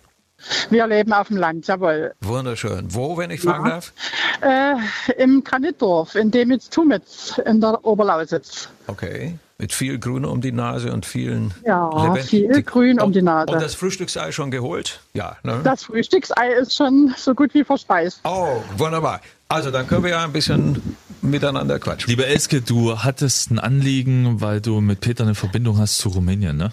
Wir 0.71 0.87
leben 0.87 1.13
auf 1.13 1.29
dem 1.29 1.37
Land, 1.37 1.67
jawohl. 1.67 2.15
Wunderschön. 2.21 2.87
Wo, 2.95 3.17
wenn 3.17 3.31
ich 3.31 3.41
fragen 3.41 3.65
darf? 3.69 3.93
Äh, 4.41 4.75
Im 5.23 5.45
Granitdorf, 5.45 6.15
in 6.15 6.31
Demitz-Tumitz 6.31 7.41
in 7.45 7.61
der 7.61 7.85
Oberlausitz. 7.85 8.69
Okay. 8.87 9.39
Mit 9.59 9.73
viel 9.73 9.99
Grün 10.01 10.25
um 10.25 10.41
die 10.41 10.51
Nase 10.51 10.93
und 10.93 11.07
vielen 11.07 11.55
Ja, 11.65 11.89
Lebend- 12.15 12.25
viel 12.29 12.63
Grün 12.65 13.01
um 13.01 13.13
die 13.13 13.23
Nase. 13.23 13.53
Und 13.53 13.63
das 13.63 13.77
Frühstücksei 13.77 14.33
schon 14.33 14.51
geholt? 14.51 14.99
Ja, 15.15 15.37
ne? 15.45 15.61
Das 15.63 15.85
Frühstücksei 15.85 16.53
ist 16.55 16.75
schon 16.75 17.15
so 17.17 17.33
gut 17.35 17.55
wie 17.55 17.63
verspeist. 17.63 18.21
Oh, 18.25 18.61
wunderbar. 18.77 19.21
Also 19.49 19.71
dann 19.71 19.87
können 19.87 20.03
wir 20.03 20.11
ja 20.11 20.25
ein 20.25 20.33
bisschen 20.33 20.97
miteinander 21.21 21.79
quatschen. 21.79 22.11
Liebe 22.11 22.27
Elske, 22.27 22.61
du 22.63 22.99
hattest 22.99 23.53
ein 23.53 23.61
Anliegen, 23.61 24.41
weil 24.41 24.61
du 24.61 24.81
mit 24.81 24.99
Peter 25.01 25.23
eine 25.23 25.37
Verbindung 25.37 25.79
hast 25.79 25.99
zu 25.99 26.09
Rumänien, 26.09 26.57
ne? 26.57 26.73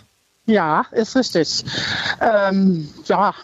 Ja, 0.50 0.88
ist 0.91 1.15
richtig. 1.15 1.63
Ähm, 2.20 2.89
ja, 3.06 3.36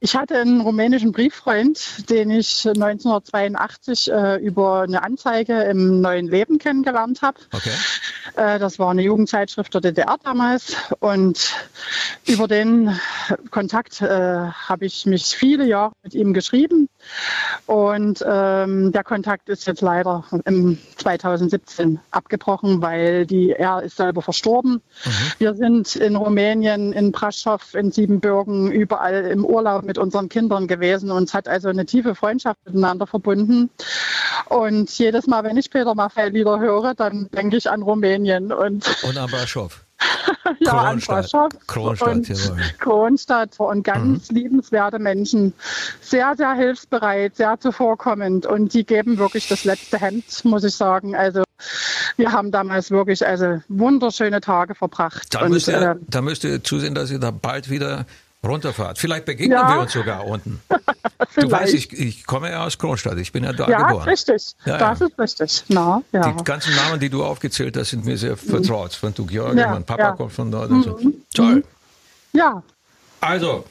ich 0.00 0.16
hatte 0.16 0.38
einen 0.38 0.62
rumänischen 0.62 1.12
Brieffreund, 1.12 2.08
den 2.08 2.30
ich 2.30 2.66
1982 2.66 4.10
äh, 4.10 4.36
über 4.36 4.82
eine 4.82 5.02
Anzeige 5.02 5.64
im 5.64 6.00
Neuen 6.00 6.26
Leben 6.26 6.56
kennengelernt 6.58 7.20
habe. 7.20 7.38
Okay. 7.52 7.70
Äh, 8.36 8.58
das 8.58 8.78
war 8.78 8.90
eine 8.90 9.02
Jugendzeitschrift 9.02 9.74
der 9.74 9.82
DDR 9.82 10.16
damals. 10.24 10.76
Und 11.00 11.54
über 12.26 12.48
den 12.48 12.98
Kontakt 13.50 14.00
äh, 14.00 14.06
habe 14.08 14.86
ich 14.86 15.04
mich 15.04 15.36
viele 15.36 15.66
Jahre 15.66 15.92
mit 16.02 16.14
ihm 16.14 16.32
geschrieben. 16.32 16.88
Und 17.66 18.24
ähm, 18.26 18.92
der 18.92 19.04
Kontakt 19.04 19.48
ist 19.48 19.66
jetzt 19.66 19.82
leider 19.82 20.24
im 20.44 20.78
2017 20.96 22.00
abgebrochen, 22.10 22.80
weil 22.80 23.26
die, 23.26 23.52
er 23.52 23.82
ist 23.82 23.96
selber 23.96 24.22
verstorben. 24.22 24.82
Wir 25.38 25.54
sind 25.54 25.96
in 26.06 26.16
Rumänien, 26.16 26.92
in 26.92 27.12
Braschow, 27.12 27.74
in 27.74 27.92
Siebenbürgen, 27.92 28.70
überall 28.70 29.26
im 29.26 29.44
Urlaub 29.44 29.84
mit 29.84 29.98
unseren 29.98 30.28
Kindern 30.28 30.66
gewesen. 30.66 31.10
Uns 31.10 31.34
hat 31.34 31.48
also 31.48 31.68
eine 31.68 31.86
tiefe 31.86 32.14
Freundschaft 32.14 32.58
miteinander 32.64 33.06
verbunden. 33.06 33.70
Und 34.46 34.96
jedes 34.98 35.26
Mal, 35.26 35.44
wenn 35.44 35.56
ich 35.56 35.70
Peter 35.70 35.94
Maffei 35.94 36.28
Lieder 36.28 36.58
höre, 36.60 36.94
dann 36.94 37.28
denke 37.32 37.56
ich 37.56 37.70
an 37.70 37.82
Rumänien 37.82 38.52
und 38.52 38.86
Und 39.02 39.18
am 39.18 39.30
Bischof. 39.30 39.85
ja, 40.60 40.94
Kronstadt. 40.94 41.66
Kronstadt, 41.66 42.08
und. 42.08 42.78
Kronstadt 42.78 43.60
und 43.60 43.82
ganz 43.82 44.30
liebenswerte 44.30 44.98
Menschen. 44.98 45.52
Sehr, 46.00 46.34
sehr 46.36 46.54
hilfsbereit, 46.54 47.36
sehr 47.36 47.58
zuvorkommend 47.58 48.46
und 48.46 48.74
die 48.74 48.84
geben 48.84 49.18
wirklich 49.18 49.48
das 49.48 49.64
letzte 49.64 49.98
Hemd, 49.98 50.44
muss 50.44 50.64
ich 50.64 50.74
sagen. 50.74 51.14
Also 51.14 51.42
wir 52.16 52.32
haben 52.32 52.50
damals 52.50 52.90
wirklich 52.90 53.26
also 53.26 53.62
wunderschöne 53.68 54.40
Tage 54.40 54.74
verbracht. 54.74 55.34
Da 55.34 55.48
müsst, 55.48 55.68
ihr, 55.68 55.80
äh, 55.80 55.94
da 56.08 56.22
müsst 56.22 56.44
ihr 56.44 56.62
zusehen, 56.62 56.94
dass 56.94 57.10
ihr 57.10 57.18
da 57.18 57.30
bald 57.30 57.70
wieder 57.70 58.06
runterfahrt. 58.46 58.98
Vielleicht 58.98 59.24
begegnen 59.26 59.58
Ja. 59.58 59.68
wir 59.74 59.80
uns 59.80 59.92
sogar 59.92 60.26
unten. 60.26 60.60
Du 61.34 61.50
weißt, 61.50 61.74
ich, 61.74 61.92
ich 61.92 62.26
komme 62.26 62.50
ja 62.50 62.64
aus 62.64 62.78
Kronstadt. 62.78 63.18
Ich 63.18 63.30
bin 63.30 63.44
ja 63.44 63.52
da 63.52 63.68
ja, 63.68 63.82
geboren. 63.88 64.08
richtig. 64.08 64.54
Ja, 64.64 64.78
das 64.78 65.00
ist 65.02 65.18
richtig. 65.18 65.64
Na, 65.68 66.02
ja. 66.12 66.32
Die 66.32 66.44
ganzen 66.44 66.74
Namen, 66.74 66.98
die 66.98 67.10
du 67.10 67.24
aufgezählt 67.24 67.76
hast, 67.76 67.90
sind 67.90 68.04
mir 68.06 68.16
sehr 68.16 68.36
vertraut. 68.38 68.94
Von 68.94 69.12
du 69.12 69.26
George, 69.26 69.60
Ja, 69.60 69.70
mein 69.70 69.84
Papa. 69.84 70.12
Mhm. 70.12 70.16
kommt 70.16 70.32
von 70.32 70.50
dort. 70.50 70.70
Und 70.70 70.82
so. 70.84 70.98
Toll. 71.34 71.64
ja. 72.32 72.62
Also, 73.20 73.64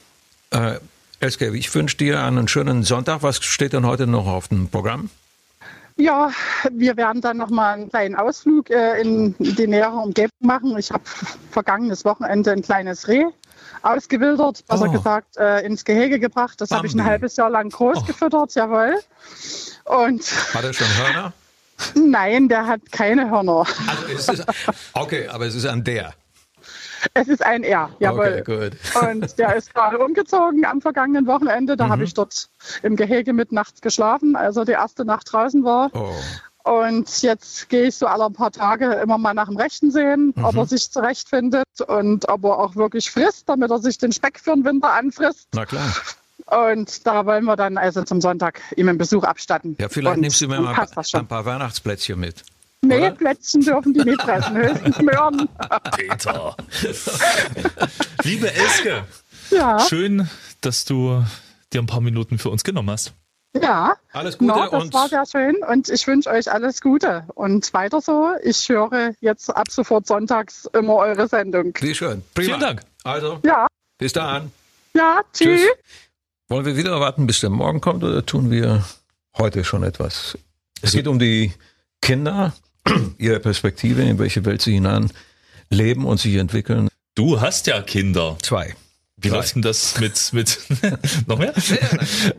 äh, 0.52 0.76
Elske, 1.20 1.56
ich 1.56 1.74
wünsche 1.74 1.98
dir 1.98 2.22
einen 2.24 2.48
schönen 2.48 2.84
Sonntag. 2.84 3.24
Was 3.24 3.44
steht 3.44 3.74
denn 3.74 3.86
heute 3.86 4.06
noch 4.06 4.28
auf 4.28 4.48
dem 4.50 4.68
Programm? 4.70 5.10
Ja, 5.98 6.32
wir 6.72 6.98
werden 6.98 7.22
dann 7.22 7.38
nochmal 7.38 7.76
einen 7.76 7.90
kleinen 7.90 8.16
Ausflug 8.16 8.70
äh, 8.70 9.02
in 9.02 9.34
die 9.40 9.66
nähere 9.68 9.96
Umgebung 9.96 10.30
machen. 10.42 10.78
Ich 10.78 10.92
habe 10.92 11.04
vergangenes 11.52 12.04
Wochenende 12.06 12.52
ein 12.52 12.62
kleines 12.62 13.08
Reh 13.08 13.24
ausgewildert, 13.86 14.66
besser 14.68 14.88
Oh. 14.88 14.92
gesagt, 14.92 15.38
äh, 15.38 15.62
ins 15.66 15.86
Gehege 15.86 16.20
gebracht. 16.20 16.60
Das 16.62 16.72
habe 16.72 16.88
ich 16.88 16.94
ein 16.94 17.04
halbes 17.04 17.36
Jahr 17.38 17.50
lang 17.50 17.70
groß 17.70 18.00
Oh. 18.02 18.04
gefüttert, 18.06 18.54
jawohl. 18.56 18.96
Und 19.86 20.24
Hat 20.54 20.64
er 20.64 20.74
schon 20.74 20.88
Hörner? 20.98 21.34
nein, 21.94 22.48
der 22.50 22.68
hat 22.68 22.82
keine 22.92 23.30
Hörner. 23.30 23.66
Also 24.08 24.32
ist, 24.34 24.46
okay, 24.94 25.28
aber 25.28 25.46
es 25.46 25.56
ist 25.56 25.66
an 25.66 25.84
der. 25.84 26.14
Es 27.14 27.28
ist 27.28 27.46
ein 27.46 27.64
R, 27.64 27.90
jawohl. 28.00 28.44
Okay, 28.46 28.70
gut. 28.72 29.04
Und 29.04 29.38
der 29.38 29.56
ist 29.56 29.74
gerade 29.74 30.00
umgezogen 30.00 30.66
am 30.66 30.82
vergangenen 30.82 31.28
Wochenende. 31.28 31.78
Da 31.78 31.88
habe 31.90 32.04
ich 32.04 32.16
dort 32.16 32.50
im 32.82 32.96
Gehege 32.96 33.32
mit 33.34 33.52
nachts 33.52 33.82
geschlafen, 33.82 34.36
als 34.36 34.58
er 34.58 34.66
die 34.66 34.72
erste 34.72 35.06
Nacht 35.06 35.32
draußen 35.32 35.64
war. 35.64 35.92
Oh. 35.94 36.12
Und 36.66 37.22
jetzt 37.22 37.70
gehe 37.70 37.84
ich 37.84 37.96
so 37.96 38.08
alle 38.08 38.28
paar 38.32 38.52
Tage 38.52 38.94
immer 38.96 39.20
mal 39.20 39.36
nach 39.36 39.48
dem 39.48 39.56
Rechten 39.56 39.92
sehen, 39.92 40.34
ob 40.42 40.56
er 40.56 40.66
sich 40.66 40.90
zurechtfindet 40.90 41.68
und 41.86 42.28
ob 42.28 42.44
er 42.44 42.58
auch 42.58 42.76
wirklich 42.76 43.12
frisst, 43.12 43.48
damit 43.48 43.70
er 43.70 43.78
sich 43.78 44.00
den 44.00 44.12
Speck 44.12 44.40
für 44.40 44.56
den 44.56 44.66
Winter 44.66 44.92
anfrisst. 44.92 45.48
Na 45.54 45.66
klar. 45.66 45.94
Und 46.48 47.06
da 47.06 47.24
wollen 47.28 47.46
wir 47.46 47.56
dann 47.56 47.78
also 47.78 48.02
zum 48.02 48.20
Sonntag 48.20 48.62
ihm 48.76 48.90
einen 48.90 48.98
Besuch 48.98 49.24
abstatten. 49.24 49.78
Ja, 49.80 49.90
vielleicht 49.90 50.16
und 50.16 50.22
nimmst 50.22 50.42
du 50.42 50.48
mir 50.48 50.60
mal 50.60 50.88
ein 51.14 51.28
paar 51.28 51.46
Weihnachtsplätzchen 51.46 52.20
mit. 52.20 52.44
Nee, 52.82 52.98
oder? 52.98 53.12
Plätzchen 53.12 53.62
dürfen 53.62 53.94
die 53.94 54.04
nicht 54.04 54.22
fressen, 54.22 54.58
höchstens 54.58 55.00
Möhren. 55.02 55.48
Peter. 55.96 56.56
Liebe 58.24 58.52
Elske, 58.52 59.04
Ja, 59.52 59.80
schön, 59.80 60.28
dass 60.62 60.84
du 60.86 61.24
dir 61.74 61.82
ein 61.82 61.88
paar 61.88 62.02
Minuten 62.02 62.40
für 62.40 62.50
uns 62.50 62.64
genommen 62.64 62.90
hast. 62.90 63.14
Ja. 63.62 63.96
Alles 64.14 64.38
Gute 64.38 64.54
Na, 64.56 64.70
das 64.70 64.84
und 64.84 64.94
war 64.94 65.10
sehr 65.10 65.26
schön 65.26 65.56
und 65.70 65.90
ich 65.90 66.06
wünsche 66.08 66.30
euch 66.30 66.52
alles 66.52 66.82
Gute. 66.82 67.26
Und 67.36 67.74
weiter 67.74 68.02
so. 68.02 68.32
Ich 68.44 68.68
höre 68.70 69.14
jetzt 69.22 69.50
ab 69.50 69.68
sofort 69.70 70.08
sonntags 70.08 70.70
immer 70.74 70.96
eure 70.96 71.28
Sendung. 71.28 71.74
wie 71.80 71.96
schön. 71.96 72.24
Prima. 72.34 72.48
Vielen 72.48 72.60
Dank. 72.60 72.82
Also, 73.04 73.40
Ja, 73.44 73.68
bis 73.98 74.14
dann. 74.14 74.52
ja, 74.94 75.22
tschüss. 75.34 75.62
Tschüss. 75.62 75.70
Wollen 76.48 76.66
wir 76.66 76.78
wieder 76.78 77.00
warten, 77.00 77.26
bis 77.26 77.40
der 77.40 77.50
Morgen 77.50 77.82
kommt 77.82 78.04
oder 78.04 78.26
tun 78.26 78.52
wir 78.52 78.86
heute 79.38 79.64
schon 79.64 79.84
etwas? 79.84 80.38
Es 80.82 80.92
geht 80.92 81.08
um 81.08 81.18
die 81.18 81.54
Kinder, 82.02 82.54
ihre 83.18 83.40
Perspektive, 83.40 84.04
in 84.04 84.20
welche 84.20 84.46
Welt 84.46 84.62
sie 84.62 84.74
hinein 84.74 85.10
leben 85.70 86.06
und 86.06 86.20
sich 86.20 86.36
entwickeln. 86.36 86.88
Du 87.16 87.42
hast 87.42 87.66
ja 87.66 87.82
Kinder. 87.82 88.38
Zwei. 88.44 88.76
Wie 89.26 89.30
läuft 89.30 89.56
denn 89.56 89.62
das 89.62 90.00
mit, 90.00 90.34
mit 90.34 90.60
noch 91.28 91.38
mehr? 91.38 91.54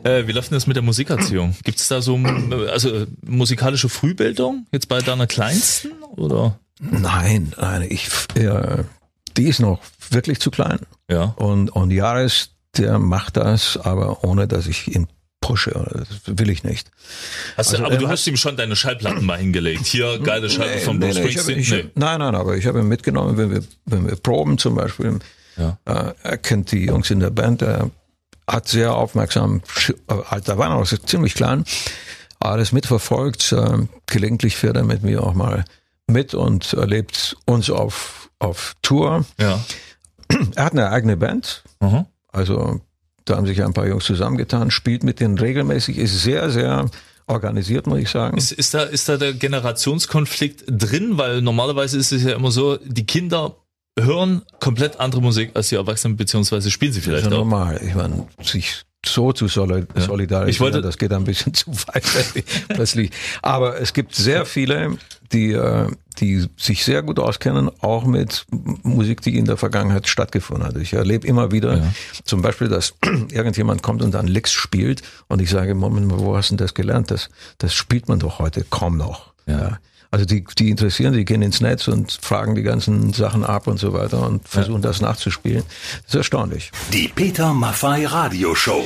äh, 0.03 0.27
wie 0.27 0.31
läuft 0.31 0.51
denn 0.51 0.55
das 0.55 0.67
mit 0.67 0.75
der 0.75 0.83
Musikerziehung? 0.83 1.55
Gibt 1.63 1.79
es 1.79 1.87
da 1.87 2.01
so 2.01 2.17
also 2.71 3.05
musikalische 3.25 3.89
Frühbildung 3.89 4.65
jetzt 4.71 4.87
bei 4.87 4.99
deiner 4.99 5.27
Kleinsten 5.27 5.91
oder? 6.15 6.59
Nein, 6.79 7.53
nein, 7.59 7.87
ich, 7.89 8.09
äh, 8.35 8.83
die 9.35 9.47
ist 9.47 9.59
noch 9.59 9.79
wirklich 10.09 10.39
zu 10.39 10.51
klein. 10.51 10.79
Ja. 11.09 11.35
Und, 11.37 11.69
und 11.69 11.91
Jaris, 11.91 12.51
der 12.77 12.99
macht 12.99 13.37
das, 13.37 13.77
aber 13.77 14.23
ohne, 14.23 14.47
dass 14.47 14.67
ich 14.67 14.87
ihn 14.93 15.07
pushe. 15.41 15.71
Das 15.93 16.37
will 16.37 16.49
ich 16.49 16.63
nicht. 16.63 16.91
Hast 17.55 17.69
Also 17.69 17.77
du, 17.77 17.85
aber 17.85 17.93
er 17.93 17.99
du 17.99 18.07
hast 18.09 18.27
ihm 18.27 18.37
schon 18.37 18.57
deine 18.57 18.75
Schallplatten 18.75 19.25
mal 19.25 19.37
hingelegt. 19.37 19.85
Hier 19.85 20.19
geile 20.19 20.49
Schallplatten 20.49 20.83
von 20.83 20.99
Bruce 20.99 21.17
hab, 21.19 21.29
Springsteen. 21.31 21.85
Nee. 21.85 21.91
Nein, 21.95 22.19
nein, 22.19 22.35
aber 22.35 22.57
ich 22.57 22.65
habe 22.65 22.79
ihn 22.79 22.87
mitgenommen, 22.87 23.37
wenn 23.37 23.51
wir, 23.51 23.63
wenn 23.85 24.07
wir 24.07 24.15
proben 24.15 24.57
zum 24.57 24.75
Beispiel. 24.75 25.19
Ja. 25.57 25.77
Äh, 25.85 26.13
er 26.23 26.37
kennt 26.37 26.71
die 26.71 26.85
Jungs 26.85 27.09
in 27.11 27.19
der 27.19 27.31
Band. 27.31 27.61
Er 27.61 27.89
hat 28.47 28.67
sehr 28.67 28.95
aufmerksam, 28.95 29.61
äh, 30.07 30.41
da 30.43 30.57
war 30.57 30.69
noch 30.69 30.87
ziemlich 30.87 31.35
klein, 31.35 31.65
alles 32.39 32.71
mitverfolgt. 32.71 33.51
Äh, 33.51 33.87
gelegentlich 34.05 34.55
fährt 34.55 34.77
er 34.77 34.83
mit 34.83 35.03
mir 35.03 35.23
auch 35.23 35.33
mal 35.33 35.65
mit 36.07 36.33
und 36.33 36.73
erlebt 36.73 37.35
uns 37.45 37.69
auf, 37.69 38.29
auf 38.39 38.75
Tour. 38.81 39.25
Ja. 39.39 39.59
Er 40.55 40.65
hat 40.65 40.73
eine 40.73 40.91
eigene 40.91 41.15
Band, 41.15 41.63
Aha. 41.79 42.05
also 42.33 42.81
da 43.23 43.37
haben 43.37 43.45
sich 43.45 43.63
ein 43.63 43.73
paar 43.73 43.87
Jungs 43.87 44.05
zusammengetan, 44.05 44.71
spielt 44.71 45.03
mit 45.03 45.19
denen 45.19 45.37
regelmäßig, 45.37 45.97
ist 45.97 46.21
sehr, 46.21 46.49
sehr 46.49 46.89
organisiert, 47.27 47.87
muss 47.87 47.99
ich 47.99 48.09
sagen. 48.09 48.37
Ist, 48.37 48.51
ist, 48.51 48.73
da, 48.73 48.83
ist 48.83 49.09
da 49.09 49.17
der 49.17 49.33
Generationskonflikt 49.33 50.63
drin? 50.67 51.17
Weil 51.17 51.41
normalerweise 51.41 51.97
ist 51.97 52.11
es 52.11 52.23
ja 52.23 52.35
immer 52.35 52.51
so, 52.51 52.77
die 52.77 53.05
Kinder 53.05 53.55
hören 53.99 54.41
komplett 54.59 54.99
andere 54.99 55.21
Musik 55.21 55.51
als 55.55 55.69
die 55.69 55.75
Erwachsenen, 55.75 56.15
beziehungsweise 56.17 56.69
spielen 56.71 56.91
sie 56.93 56.99
Das 56.99 57.07
ist 57.07 57.11
vielleicht 57.11 57.25
ja 57.31 57.31
auch. 57.33 57.39
normal. 57.43 57.81
Ich 57.85 57.95
meine, 57.95 58.27
sich 58.43 58.83
so 59.05 59.31
zu 59.31 59.47
solid 59.47 59.87
solidarisieren, 59.95 60.49
Ich 60.49 60.59
wollte- 60.59 60.81
das 60.81 60.97
geht 60.97 61.13
ein 61.13 61.23
bisschen 61.23 61.53
zu 61.53 61.71
weit 61.71 62.03
plötzlich. 62.67 63.11
Aber 63.41 63.79
es 63.79 63.93
gibt 63.93 64.13
sehr 64.15 64.45
viele, 64.45 64.97
die, 65.31 65.53
äh, 65.53 65.87
die 66.19 66.45
sich 66.57 66.83
sehr 66.83 67.03
gut 67.03 67.19
auskennen, 67.19 67.69
auch 67.81 68.05
mit 68.05 68.45
Musik, 68.83 69.21
die 69.21 69.37
in 69.37 69.45
der 69.45 69.55
Vergangenheit 69.55 70.07
stattgefunden 70.07 70.65
hat. 70.67 70.75
Ich 70.77 70.93
erlebe 70.93 71.25
immer 71.27 71.51
wieder 71.51 71.77
Ja. 71.77 71.93
zum 72.25 72.41
Beispiel, 72.41 72.67
dass 72.67 72.95
irgendjemand 73.31 73.81
kommt 73.81 74.01
und 74.01 74.11
dann 74.13 74.27
Licks 74.27 74.51
spielt 74.51 75.03
und 75.27 75.41
ich 75.41 75.49
sage, 75.49 75.73
Moment 75.75 76.07
mal, 76.07 76.19
wo 76.19 76.35
hast 76.35 76.49
du 76.49 76.55
denn 76.55 76.65
das 76.65 76.73
gelernt? 76.73 77.09
Das, 77.11 77.29
das 77.59 77.73
spielt 77.73 78.09
man 78.09 78.19
doch 78.19 78.39
heute 78.39 78.65
kaum 78.69 78.97
noch. 78.97 79.33
Ja. 79.45 79.79
Also 80.11 80.25
die, 80.25 80.43
die 80.57 80.69
interessieren, 80.69 81.13
die 81.13 81.25
gehen 81.25 81.41
ins 81.41 81.59
Netz 81.61 81.87
und 81.87 82.17
fragen 82.21 82.55
die 82.55 82.63
ganzen 82.63 83.13
Sachen 83.13 83.43
ab 83.43 83.67
und 83.67 83.77
so 83.79 83.93
weiter 83.93 84.25
und 84.25 84.47
versuchen 84.47 84.81
das 84.81 85.01
nachzuspielen. 85.01 85.63
Das 86.03 86.13
ist 86.13 86.15
erstaunlich. 86.15 86.71
Die 86.93 87.09
Peter 87.09 87.53
Maffei 87.53 88.05
Radioshow. 88.07 88.83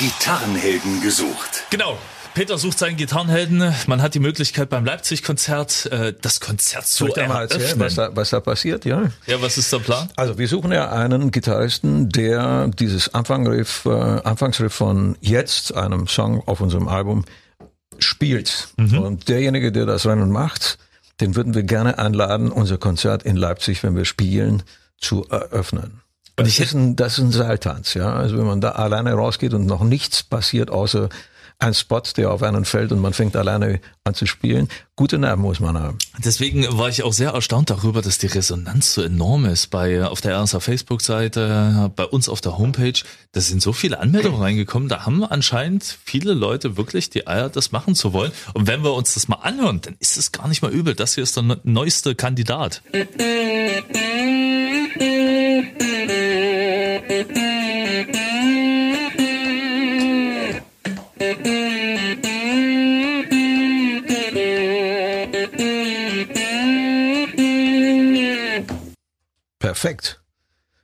Gitarrenhelden 0.00 1.00
gesucht. 1.00 1.64
Genau. 1.70 1.98
Peter 2.34 2.58
sucht 2.58 2.78
seinen 2.78 2.98
Gitarrenhelden. 2.98 3.72
Man 3.86 4.02
hat 4.02 4.14
die 4.14 4.18
Möglichkeit 4.18 4.68
beim 4.68 4.84
Leipzig-Konzert 4.84 5.86
äh, 5.86 6.12
das 6.20 6.40
Konzert 6.40 6.86
zu 6.86 6.98
Soll 6.98 7.08
ich 7.08 7.14
dir 7.14 7.28
mal 7.28 7.42
erzählen, 7.42 7.62
eröffnen. 7.62 7.86
was 7.86 7.94
da, 7.94 8.10
was 8.14 8.28
da 8.28 8.40
passiert? 8.40 8.84
Ja. 8.84 9.04
Ja, 9.26 9.40
was 9.40 9.56
ist 9.56 9.72
der 9.72 9.78
Plan? 9.78 10.10
Also 10.16 10.36
wir 10.36 10.46
suchen 10.46 10.70
ja 10.70 10.90
einen 10.90 11.30
Gitarristen, 11.30 12.10
der 12.10 12.68
dieses 12.68 13.14
Anfangriff, 13.14 13.86
äh, 13.86 13.90
Anfangsriff 13.90 14.74
von 14.74 15.16
Jetzt, 15.22 15.74
einem 15.74 16.08
Song 16.08 16.42
auf 16.46 16.60
unserem 16.60 16.88
Album, 16.88 17.24
spielt. 18.04 18.68
Und 19.00 19.28
derjenige, 19.28 19.72
der 19.72 19.86
das 19.86 20.06
Rennen 20.06 20.30
macht, 20.30 20.78
den 21.20 21.34
würden 21.36 21.54
wir 21.54 21.62
gerne 21.62 21.98
einladen, 21.98 22.50
unser 22.50 22.78
Konzert 22.78 23.22
in 23.22 23.36
Leipzig, 23.36 23.82
wenn 23.82 23.96
wir 23.96 24.04
spielen, 24.04 24.62
zu 24.98 25.26
eröffnen. 25.28 26.02
Und 26.38 26.46
Das 26.46 26.48
ich 26.48 26.60
ist, 26.60 26.74
ein, 26.74 26.96
das 26.96 27.14
ist 27.18 27.24
ein 27.24 27.32
Seiltanz, 27.32 27.94
ja. 27.94 28.12
Also 28.12 28.36
wenn 28.36 28.46
man 28.46 28.60
da 28.60 28.72
alleine 28.72 29.14
rausgeht 29.14 29.54
und 29.54 29.66
noch 29.66 29.82
nichts 29.82 30.22
passiert, 30.22 30.70
außer 30.70 31.08
ein 31.58 31.72
Spot, 31.74 32.02
der 32.16 32.30
auf 32.30 32.42
einen 32.42 32.64
fällt 32.66 32.92
und 32.92 33.00
man 33.00 33.14
fängt 33.14 33.34
alleine 33.34 33.80
an 34.04 34.14
zu 34.14 34.26
spielen, 34.26 34.68
gute 34.94 35.18
Nerven 35.18 35.40
muss 35.42 35.58
man 35.58 35.78
haben. 35.78 35.96
Deswegen 36.22 36.66
war 36.76 36.88
ich 36.90 37.02
auch 37.02 37.14
sehr 37.14 37.30
erstaunt 37.30 37.70
darüber, 37.70 38.02
dass 38.02 38.18
die 38.18 38.26
Resonanz 38.26 38.92
so 38.92 39.02
enorm 39.02 39.46
ist 39.46 39.68
bei 39.68 40.04
auf 40.06 40.20
der 40.20 40.38
RSA 40.38 40.60
Facebook-Seite, 40.60 41.90
bei 41.96 42.04
uns 42.04 42.28
auf 42.28 42.42
der 42.42 42.58
Homepage. 42.58 43.00
Da 43.32 43.40
sind 43.40 43.62
so 43.62 43.72
viele 43.72 44.00
Anmeldungen 44.00 44.40
reingekommen. 44.40 44.88
Da 44.88 45.06
haben 45.06 45.24
anscheinend 45.24 45.98
viele 46.04 46.34
Leute 46.34 46.76
wirklich 46.76 47.08
die 47.08 47.26
Eier, 47.26 47.48
das 47.48 47.72
machen 47.72 47.94
zu 47.94 48.12
wollen. 48.12 48.32
Und 48.52 48.66
wenn 48.66 48.84
wir 48.84 48.92
uns 48.92 49.14
das 49.14 49.28
mal 49.28 49.36
anhören, 49.36 49.80
dann 49.80 49.96
ist 49.98 50.18
es 50.18 50.32
gar 50.32 50.48
nicht 50.48 50.60
mal 50.60 50.70
übel. 50.70 50.94
Das 50.94 51.14
hier 51.14 51.24
ist 51.24 51.36
der 51.36 51.42
ne- 51.42 51.60
neueste 51.64 52.14
Kandidat. 52.14 52.82
Perfekt. 69.76 70.22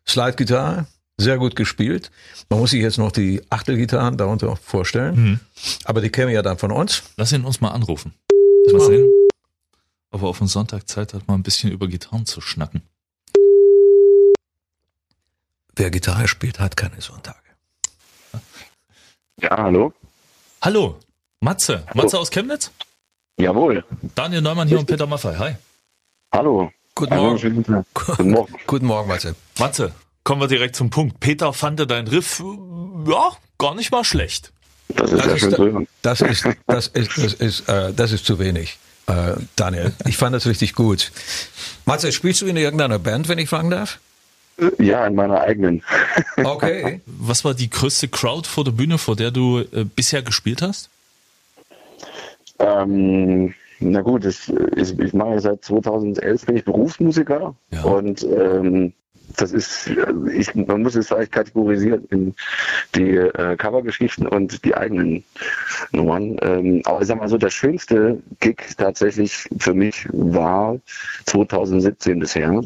Slide-Gitarre, 0.07 0.87
sehr 1.17 1.39
gut 1.39 1.57
gespielt. 1.57 2.11
Man 2.51 2.59
muss 2.59 2.73
sich 2.73 2.83
jetzt 2.83 2.99
noch 2.99 3.11
die 3.11 3.43
Achtelgitarren 3.49 4.19
darunter 4.19 4.55
vorstellen. 4.55 5.41
Aber 5.85 6.03
die 6.03 6.11
kämen 6.11 6.35
ja 6.35 6.43
dann 6.43 6.59
von 6.59 6.71
uns. 6.71 7.03
Lass 7.17 7.33
ihn 7.33 7.47
uns 7.47 7.63
mal 7.63 7.71
anrufen. 7.71 8.13
Mal 8.71 8.81
sehen, 8.83 9.11
ob 10.11 10.21
er 10.21 10.29
auf 10.29 10.37
den 10.37 10.47
Sonntag 10.47 10.87
Zeit 10.91 11.15
hat, 11.15 11.27
mal 11.27 11.33
ein 11.33 11.43
bisschen 11.43 11.73
über 11.73 11.89
Gitarren 11.89 12.27
zu 12.27 12.43
schnacken. 12.43 12.83
Wer 15.75 15.91
Gitarre 15.91 16.29
spielt, 16.29 16.61
hat 16.61 16.77
keine 16.77 17.01
Sonntage. 17.01 17.39
Ja, 19.41 19.57
hallo? 19.57 19.95
Hallo, 20.61 21.01
Matze. 21.41 21.87
Matze 21.95 22.19
aus 22.19 22.31
Chemnitz? 22.31 22.71
Jawohl. 23.39 23.87
Daniel 24.15 24.43
Neumann 24.43 24.69
hier 24.69 24.79
und 24.79 24.87
Peter 24.87 25.07
Maffei. 25.07 25.35
Hi. 25.39 25.57
Hallo. 26.31 26.71
Guten 26.95 27.17
Morgen. 27.17 27.85
guten 27.95 28.31
Morgen. 28.31 28.55
Guten 28.67 28.87
Morgen, 28.87 29.09
Matze. 29.09 29.35
Matze, 29.59 29.93
kommen 30.25 30.41
wir 30.41 30.49
direkt 30.49 30.77
zum 30.77 30.91
Punkt. 30.91 31.21
Peter 31.21 31.53
fand 31.53 31.81
dein 31.91 32.07
Riff, 32.07 32.41
äh, 32.41 33.11
ja, 33.11 33.31
gar 33.59 33.75
nicht 33.75 33.91
mal 33.91 34.05
schlecht. 34.05 34.53
Das 34.89 35.11
ist 35.11 35.25
Das 35.25 35.41
ja 35.41 35.49
ist, 35.49 35.59
das 36.03 36.21
ist, 36.21 36.45
das 36.67 36.87
ist, 36.89 37.17
das 37.17 37.35
ist, 37.35 37.69
äh, 37.69 37.93
das 37.95 38.13
ist 38.13 38.27
zu 38.27 38.39
wenig, 38.39 38.79
äh, 39.07 39.33
Daniel. 39.57 39.93
Ich 40.07 40.19
fand 40.19 40.35
das 40.35 40.47
richtig 40.47 40.75
gut. 40.75 41.13
Matze, 41.87 42.13
spielst 42.13 42.43
du 42.43 42.47
in 42.47 42.57
irgendeiner 42.59 42.99
Band, 42.99 43.29
wenn 43.29 43.39
ich 43.39 43.49
fragen 43.49 43.71
darf? 43.71 43.99
Ja, 44.79 45.07
in 45.07 45.15
meiner 45.15 45.41
eigenen. 45.41 45.83
Okay. 46.37 47.01
Was 47.07 47.45
war 47.45 47.55
die 47.55 47.71
größte 47.71 48.09
Crowd 48.09 48.47
vor 48.49 48.65
der 48.65 48.73
Bühne, 48.73 48.99
vor 48.99 49.17
der 49.17 49.31
du 49.31 49.61
äh, 49.61 49.85
bisher 49.85 50.23
gespielt 50.23 50.61
hast? 50.61 50.89
ähm, 52.59 53.55
na 53.83 54.01
gut, 54.01 54.25
ich, 54.25 54.53
ich, 54.77 54.99
ich 54.99 55.13
mache 55.13 55.41
seit 55.41 55.65
2011 55.65 56.47
bin 56.47 56.57
ich 56.57 56.65
Berufsmusiker 56.65 57.55
Ja. 57.71 57.83
und 57.85 58.23
ähm, 58.25 58.93
das 59.37 59.53
ist, 59.53 59.91
also 60.07 60.27
ich, 60.27 60.55
man 60.55 60.83
muss 60.83 60.95
es 60.95 61.09
vielleicht 61.09 61.33
kategorisieren 61.33 62.05
in 62.11 62.35
die 62.95 63.17
äh, 63.17 63.57
Covergeschichten 63.57 64.27
und 64.27 64.65
die 64.65 64.75
eigenen 64.75 65.25
Nummern. 65.93 66.37
Ähm, 66.43 66.83
aber 66.85 67.01
ich 67.01 67.07
sag 67.07 67.19
mal 67.19 67.29
so, 67.29 67.39
der 67.39 67.51
schönste 67.51 68.23
Gig 68.41 68.59
tatsächlich 68.77 69.49
für 69.59 69.75
mich 69.75 70.07
war 70.13 70.79
2017 71.27 72.19
bisher. 72.19 72.63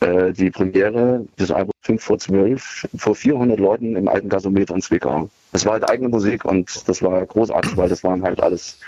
Äh, 0.00 0.32
die 0.32 0.50
Premiere 0.50 1.26
des 1.38 1.50
Albums 1.50 1.74
5 1.82 2.02
vor 2.02 2.18
12 2.18 2.88
vor 2.96 3.14
400 3.14 3.58
Leuten 3.58 3.96
im 3.96 4.08
alten 4.08 4.28
Gasometer 4.28 4.74
in 4.74 4.82
Zwickau. 4.82 5.30
Das 5.52 5.64
war 5.64 5.72
halt 5.72 5.90
eigene 5.90 6.08
Musik 6.08 6.44
und 6.44 6.88
das 6.88 7.02
war 7.02 7.24
großartig, 7.26 7.76
weil 7.76 7.88
das 7.88 8.04
waren 8.04 8.22
halt 8.22 8.40
alles 8.40 8.78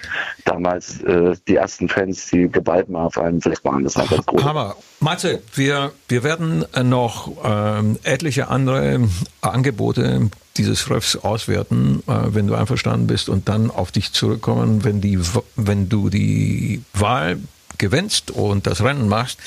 damals 0.45 1.03
äh, 1.03 1.35
die 1.49 1.57
ersten 1.57 1.89
Fans, 1.89 2.29
die 2.31 2.49
geballt 2.49 2.89
mal 2.89 3.07
auf 3.07 3.19
einem 3.19 3.41
Fleck 3.41 3.65
waren. 3.65 3.83
Das 3.83 3.97
war 3.97 4.07
ganz 4.07 4.25
groß. 4.27 4.45
Hammer. 4.45 4.77
Matze, 5.01 5.43
wir, 5.55 5.93
wir 6.09 6.23
werden 6.23 6.65
noch 6.85 7.33
ähm, 7.45 7.99
etliche 8.05 8.49
andere 8.49 9.09
Angebote 9.41 10.31
dieses 10.57 10.91
Riffs 10.91 11.17
auswerten, 11.17 12.03
äh, 12.07 12.13
wenn 12.29 12.47
du 12.47 12.55
einverstanden 12.55 13.07
bist 13.07 13.29
und 13.29 13.49
dann 13.49 13.71
auf 13.71 13.91
dich 13.91 14.13
zurückkommen, 14.13 14.85
wenn, 14.85 15.01
die, 15.01 15.19
wenn 15.57 15.89
du 15.89 16.11
die 16.11 16.83
Wahl 16.93 17.39
gewinnst 17.79 18.31
und 18.31 18.67
das 18.67 18.85
Rennen 18.85 19.09
machst, 19.09 19.39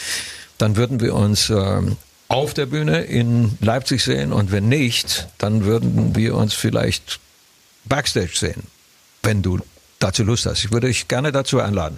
dann 0.57 0.75
würden 0.75 0.99
wir 0.99 1.15
uns 1.15 1.49
ähm, 1.49 1.97
auf 2.27 2.53
der 2.53 2.65
Bühne 2.65 3.01
in 3.03 3.57
Leipzig 3.61 4.03
sehen 4.03 4.33
und 4.33 4.51
wenn 4.51 4.67
nicht, 4.67 5.27
dann 5.37 5.65
würden 5.65 6.15
wir 6.15 6.35
uns 6.35 6.53
vielleicht 6.53 7.19
Backstage 7.85 8.31
sehen, 8.33 8.63
wenn 9.23 9.41
du 9.41 9.59
dazu 9.99 10.23
Lust 10.23 10.45
hast. 10.45 10.63
Ich 10.63 10.71
würde 10.71 10.87
dich 10.87 11.07
gerne 11.07 11.31
dazu 11.31 11.59
einladen. 11.59 11.97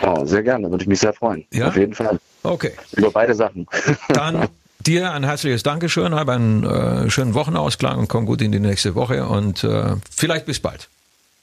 Ja, 0.00 0.24
sehr 0.24 0.42
gerne, 0.42 0.70
würde 0.70 0.82
ich 0.82 0.88
mich 0.88 1.00
sehr 1.00 1.12
freuen. 1.12 1.44
Ja? 1.52 1.68
Auf 1.68 1.76
jeden 1.76 1.94
Fall. 1.94 2.20
Okay. 2.42 2.72
Über 2.92 3.10
beide 3.10 3.34
Sachen. 3.34 3.66
Dann 4.10 4.48
dir 4.80 5.12
ein 5.12 5.24
herzliches 5.24 5.64
Dankeschön, 5.64 6.14
hab 6.14 6.28
einen 6.28 6.64
äh, 6.64 7.10
schönen 7.10 7.34
Wochenausklang 7.34 7.98
und 7.98 8.08
komm 8.08 8.26
gut 8.26 8.40
in 8.40 8.52
die 8.52 8.60
nächste 8.60 8.94
Woche 8.94 9.26
und 9.26 9.64
äh, 9.64 9.96
vielleicht 10.14 10.46
bis 10.46 10.60
bald. 10.60 10.88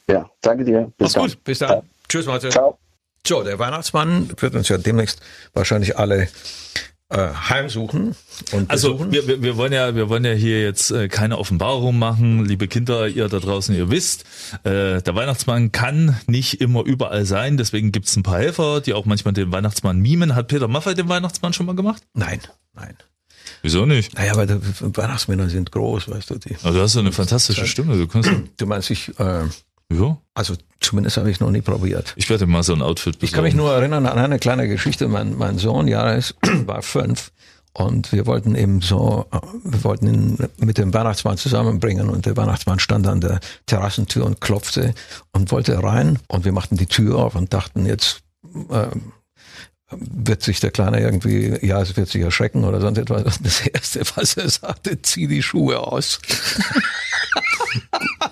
ja, 0.07 0.29
danke 0.41 0.63
dir. 0.63 0.91
Bis 0.97 0.99
Mach's 0.99 1.13
dann. 1.13 1.23
gut, 1.23 1.43
bis 1.43 1.59
dann. 1.59 1.81
Tschüss, 2.07 2.25
Matze. 2.25 2.49
Ciao. 2.49 2.77
So, 3.27 3.43
der 3.43 3.59
Weihnachtsmann 3.59 4.29
wird 4.37 4.55
uns 4.55 4.69
ja 4.69 4.77
demnächst 4.77 5.19
wahrscheinlich 5.53 5.97
alle 5.97 6.27
heimsuchen 7.13 8.15
und 8.51 8.69
Also 8.69 8.93
besuchen. 8.93 9.11
wir, 9.11 9.27
wir, 9.27 9.41
wir 9.43 9.57
wollen 9.57 9.73
ja, 9.73 9.95
wir 9.95 10.09
wollen 10.09 10.25
ja 10.25 10.31
hier 10.33 10.63
jetzt 10.63 10.89
äh, 10.91 11.07
keine 11.07 11.37
Offenbarung 11.37 11.99
machen, 11.99 12.45
liebe 12.45 12.67
Kinder, 12.67 13.07
ihr 13.07 13.27
da 13.27 13.39
draußen, 13.39 13.75
ihr 13.75 13.91
wisst, 13.91 14.23
äh, 14.63 15.01
der 15.01 15.15
Weihnachtsmann 15.15 15.71
kann 15.71 16.19
nicht 16.27 16.61
immer 16.61 16.83
überall 16.83 17.25
sein, 17.25 17.57
deswegen 17.57 17.91
gibt's 17.91 18.15
ein 18.15 18.23
paar 18.23 18.39
Helfer, 18.39 18.81
die 18.81 18.93
auch 18.93 19.05
manchmal 19.05 19.33
den 19.33 19.51
Weihnachtsmann 19.51 19.99
mimen. 19.99 20.33
Hat 20.35 20.47
Peter 20.47 20.67
Maffay 20.67 20.95
den 20.95 21.07
Weihnachtsmann 21.09 21.53
schon 21.53 21.65
mal 21.67 21.75
gemacht? 21.75 22.01
nein, 22.13 22.39
nein. 22.73 22.95
Wieso 23.61 23.85
nicht? 23.85 24.13
Naja, 24.15 24.33
aber 24.33 24.45
die 24.47 24.59
Weihnachtsmänner 24.97 25.49
sind 25.49 25.71
groß, 25.71 26.09
weißt 26.09 26.29
du. 26.31 26.35
Die. 26.39 26.55
Also 26.63 26.73
du 26.77 26.81
hast 26.81 26.95
ja 26.95 27.01
eine 27.01 27.11
fantastische 27.11 27.65
Stimme, 27.67 27.95
du 27.97 28.07
kannst 28.07 28.29
Du 28.57 28.65
meinst, 28.65 28.89
ich, 28.91 29.09
äh, 29.19 29.43
ja, 29.91 30.17
also 30.33 30.55
zumindest 30.79 31.17
habe 31.17 31.29
ich 31.29 31.39
noch 31.39 31.51
nie 31.51 31.61
probiert. 31.61 32.13
ich 32.15 32.29
werde 32.29 32.45
mal 32.47 32.63
so 32.63 32.73
ein 32.73 32.81
Outfit 32.81 33.19
besorgen. 33.19 33.25
Ich 33.25 33.31
kann 33.31 33.43
mich 33.43 33.53
nur 33.53 33.71
erinnern 33.73 34.05
an 34.05 34.17
eine 34.17 34.39
kleine 34.39 34.67
Geschichte. 34.67 35.07
Mein, 35.07 35.37
mein 35.37 35.57
Sohn, 35.57 35.87
Jares, 35.87 36.35
war 36.65 36.81
fünf 36.81 37.31
Und 37.73 38.11
wir 38.11 38.25
wollten 38.25 38.55
eben 38.55 38.81
so, 38.81 39.25
wir 39.63 39.83
wollten 39.83 40.07
ihn 40.07 40.49
mit 40.57 40.77
dem 40.77 40.93
Weihnachtsmann 40.93 41.37
zusammenbringen 41.37 42.09
und 42.09 42.25
der 42.25 42.37
Weihnachtsmann 42.37 42.79
stand 42.79 43.05
an 43.07 43.21
der 43.21 43.39
Terrassentür 43.65 44.25
und 44.25 44.41
klopfte 44.41 44.93
und 45.33 45.51
wollte 45.51 45.81
rein 45.83 46.19
und 46.27 46.45
wir 46.45 46.51
machten 46.51 46.77
die 46.77 46.87
Tür 46.87 47.17
auf 47.17 47.35
und 47.35 47.53
dachten 47.53 47.85
jetzt, 47.85 48.21
äh, 48.69 48.87
wird 49.91 50.41
sich 50.41 50.59
der 50.59 50.71
Kleine 50.71 50.99
irgendwie, 50.99 51.57
ja, 51.65 51.81
es 51.81 51.95
wird 51.95 52.09
sich 52.09 52.21
erschrecken 52.21 52.63
oder 52.63 52.81
sonst 52.81 52.97
etwas. 52.97 53.39
Das 53.41 53.61
Erste, 53.67 54.01
was 54.15 54.35
er 54.35 54.49
sagte, 54.49 55.01
zieh 55.01 55.27
die 55.27 55.43
Schuhe 55.43 55.79
aus. 55.79 56.19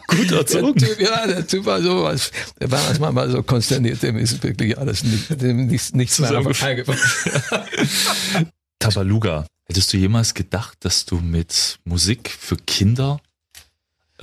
Gut 0.07 0.31
Der 0.31 0.39
erzogen. 0.39 0.79
Typ, 0.79 0.99
ja, 0.99 1.27
der 1.27 1.45
Typ 1.45 1.65
war 1.65 1.81
so 1.81 2.03
was, 2.03 2.31
der 2.59 2.71
war 2.71 2.81
manchmal 2.83 3.11
mal 3.11 3.29
so 3.29 3.43
konsterniert, 3.43 4.01
dem 4.03 4.17
ist 4.17 4.41
wirklich 4.43 4.77
alles 4.77 5.03
nicht, 5.03 5.41
dem 5.41 5.67
nichts, 5.67 5.93
nichts 5.93 6.19
mehr 6.19 6.31
eingefallen. 6.31 6.83
Tabaluga. 8.79 9.45
Hättest 9.65 9.93
du 9.93 9.97
jemals 9.97 10.33
gedacht, 10.33 10.77
dass 10.81 11.05
du 11.05 11.19
mit 11.19 11.79
Musik 11.85 12.29
für 12.37 12.57
Kinder 12.57 13.19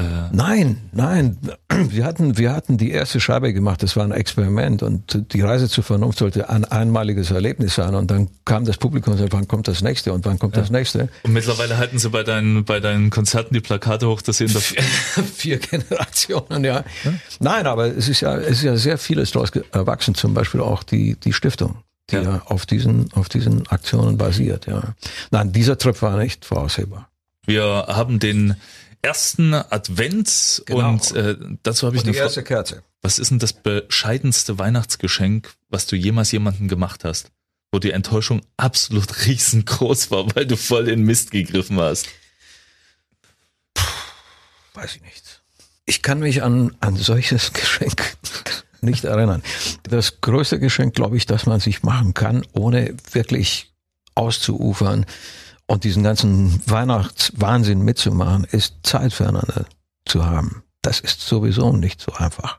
äh, 0.01 0.29
Nein, 0.33 0.77
nein. 0.93 1.37
Wir 1.89 2.05
hatten, 2.05 2.37
wir 2.37 2.53
hatten 2.53 2.77
die 2.77 2.91
erste 2.91 3.21
Scheibe 3.21 3.55
gemacht, 3.55 3.83
das 3.83 3.97
war 3.97 4.05
ein 4.05 4.13
Experiment 4.13 4.83
und 4.83 5.33
die 5.33 5.41
Reise 5.41 5.69
zur 5.69 5.83
Vernunft 5.83 6.19
sollte 6.19 6.51
ein 6.51 6.65
einmaliges 6.67 7.31
Erlebnis 7.31 7.77
sein 7.77 7.95
und 7.95 8.11
dann 8.11 8.29
kam 8.45 8.65
das 8.67 8.77
Publikum 8.77 9.15
und 9.15 9.19
sagte, 9.19 9.33
wann 9.35 9.49
kommt 9.49 9.67
das 9.67 9.81
nächste 9.81 10.13
und 10.13 10.27
wann 10.27 10.39
kommt 10.39 10.57
das 10.57 10.69
nächste? 10.71 11.09
und 11.23 11.33
mittlerweile 11.33 11.79
halten 11.79 11.99
sie 11.99 12.11
bei 12.11 12.23
deinen 12.23 12.65
bei 12.65 12.81
deinen 12.81 13.09
Konzerten 13.09 13.55
die 13.55 13.61
Plakate 13.61 14.09
hoch, 14.09 14.21
dass 14.21 14.39
sie 14.39 14.45
in 14.45 14.53
der 14.53 14.61
Vier 14.61 15.59
Generationen, 15.71 16.65
ja. 16.65 16.85
Nein, 17.39 17.67
aber 17.67 17.87
es 17.87 18.09
ist 18.09 18.21
ja, 18.21 18.37
es 18.37 18.59
ist 18.59 18.63
ja 18.65 18.77
sehr 18.77 18.99
vieles 18.99 19.31
daraus 19.31 19.51
erwachsen, 19.73 20.15
zum 20.15 20.35
Beispiel 20.35 20.61
auch 20.61 20.83
die, 20.83 21.17
die 21.19 21.33
Stiftung, 21.33 21.77
die 22.11 22.17
Ja. 22.17 22.23
ja, 22.23 22.43
auf 22.45 22.67
diesen, 22.67 23.11
auf 23.15 23.29
diesen 23.31 23.67
Aktionen 23.69 24.19
basiert, 24.19 24.67
ja. 24.67 24.83
Nein, 25.31 25.53
dieser 25.53 25.79
Trip 25.79 26.01
war 26.03 26.19
nicht 26.19 26.45
voraussehbar. 26.45 27.09
Wir 27.47 27.65
haben 27.89 28.19
den 28.19 28.57
ersten 29.03 29.55
Advent 29.55 30.63
Genau. 30.67 30.89
und 30.91 31.13
äh, 31.13 31.37
dazu 31.63 31.87
habe 31.87 31.97
ich 31.97 32.05
eine 32.05 32.15
Frage. 32.15 32.43
Kerze. 32.43 32.83
Was 33.03 33.19
ist 33.19 33.31
denn 33.31 33.39
das 33.39 33.53
bescheidenste 33.53 34.59
Weihnachtsgeschenk, 34.59 35.53
was 35.69 35.87
du 35.87 35.97
jemals 35.97 36.33
jemandem 36.33 36.69
gemacht 36.69 37.05
hast? 37.05 37.31
Wo 37.73 37.79
die 37.79 37.93
Enttäuschung 37.93 38.43
absolut 38.57 39.27
riesengroß 39.27 40.11
war, 40.11 40.35
weil 40.35 40.47
du 40.47 40.57
voll 40.57 40.89
in 40.89 41.03
Mist 41.05 41.31
gegriffen 41.31 41.79
hast. 41.81 42.09
Weiß 44.75 44.97
ich 44.97 45.03
nicht. 45.03 45.43
Ich 45.87 46.03
kann 46.03 46.21
mich 46.21 46.43
an, 46.43 46.77
an 46.81 46.97
solches 46.97 47.53
Geschenk 47.55 48.17
nicht 48.81 49.05
erinnern. 49.05 49.43
Das 49.83 50.21
größte 50.21 50.59
Geschenk, 50.59 50.95
glaube 50.95 51.17
ich, 51.17 51.27
das 51.27 51.47
man 51.47 51.61
sich 51.61 51.83
machen 51.83 52.15
kann, 52.15 52.47
ohne 52.53 52.95
wirklich 53.13 53.73
auszuufern 54.15 55.07
und 55.71 55.85
diesen 55.85 56.03
ganzen 56.03 56.61
Weihnachtswahnsinn 56.69 57.83
mitzumachen, 57.83 58.43
ist 58.43 58.79
Zeit 58.83 59.13
füreinander 59.13 59.67
zu 60.05 60.27
haben. 60.27 60.65
Das 60.83 60.99
ist 60.99 61.21
sowieso 61.21 61.73
nicht 61.73 62.01
so 62.01 62.13
einfach. 62.15 62.59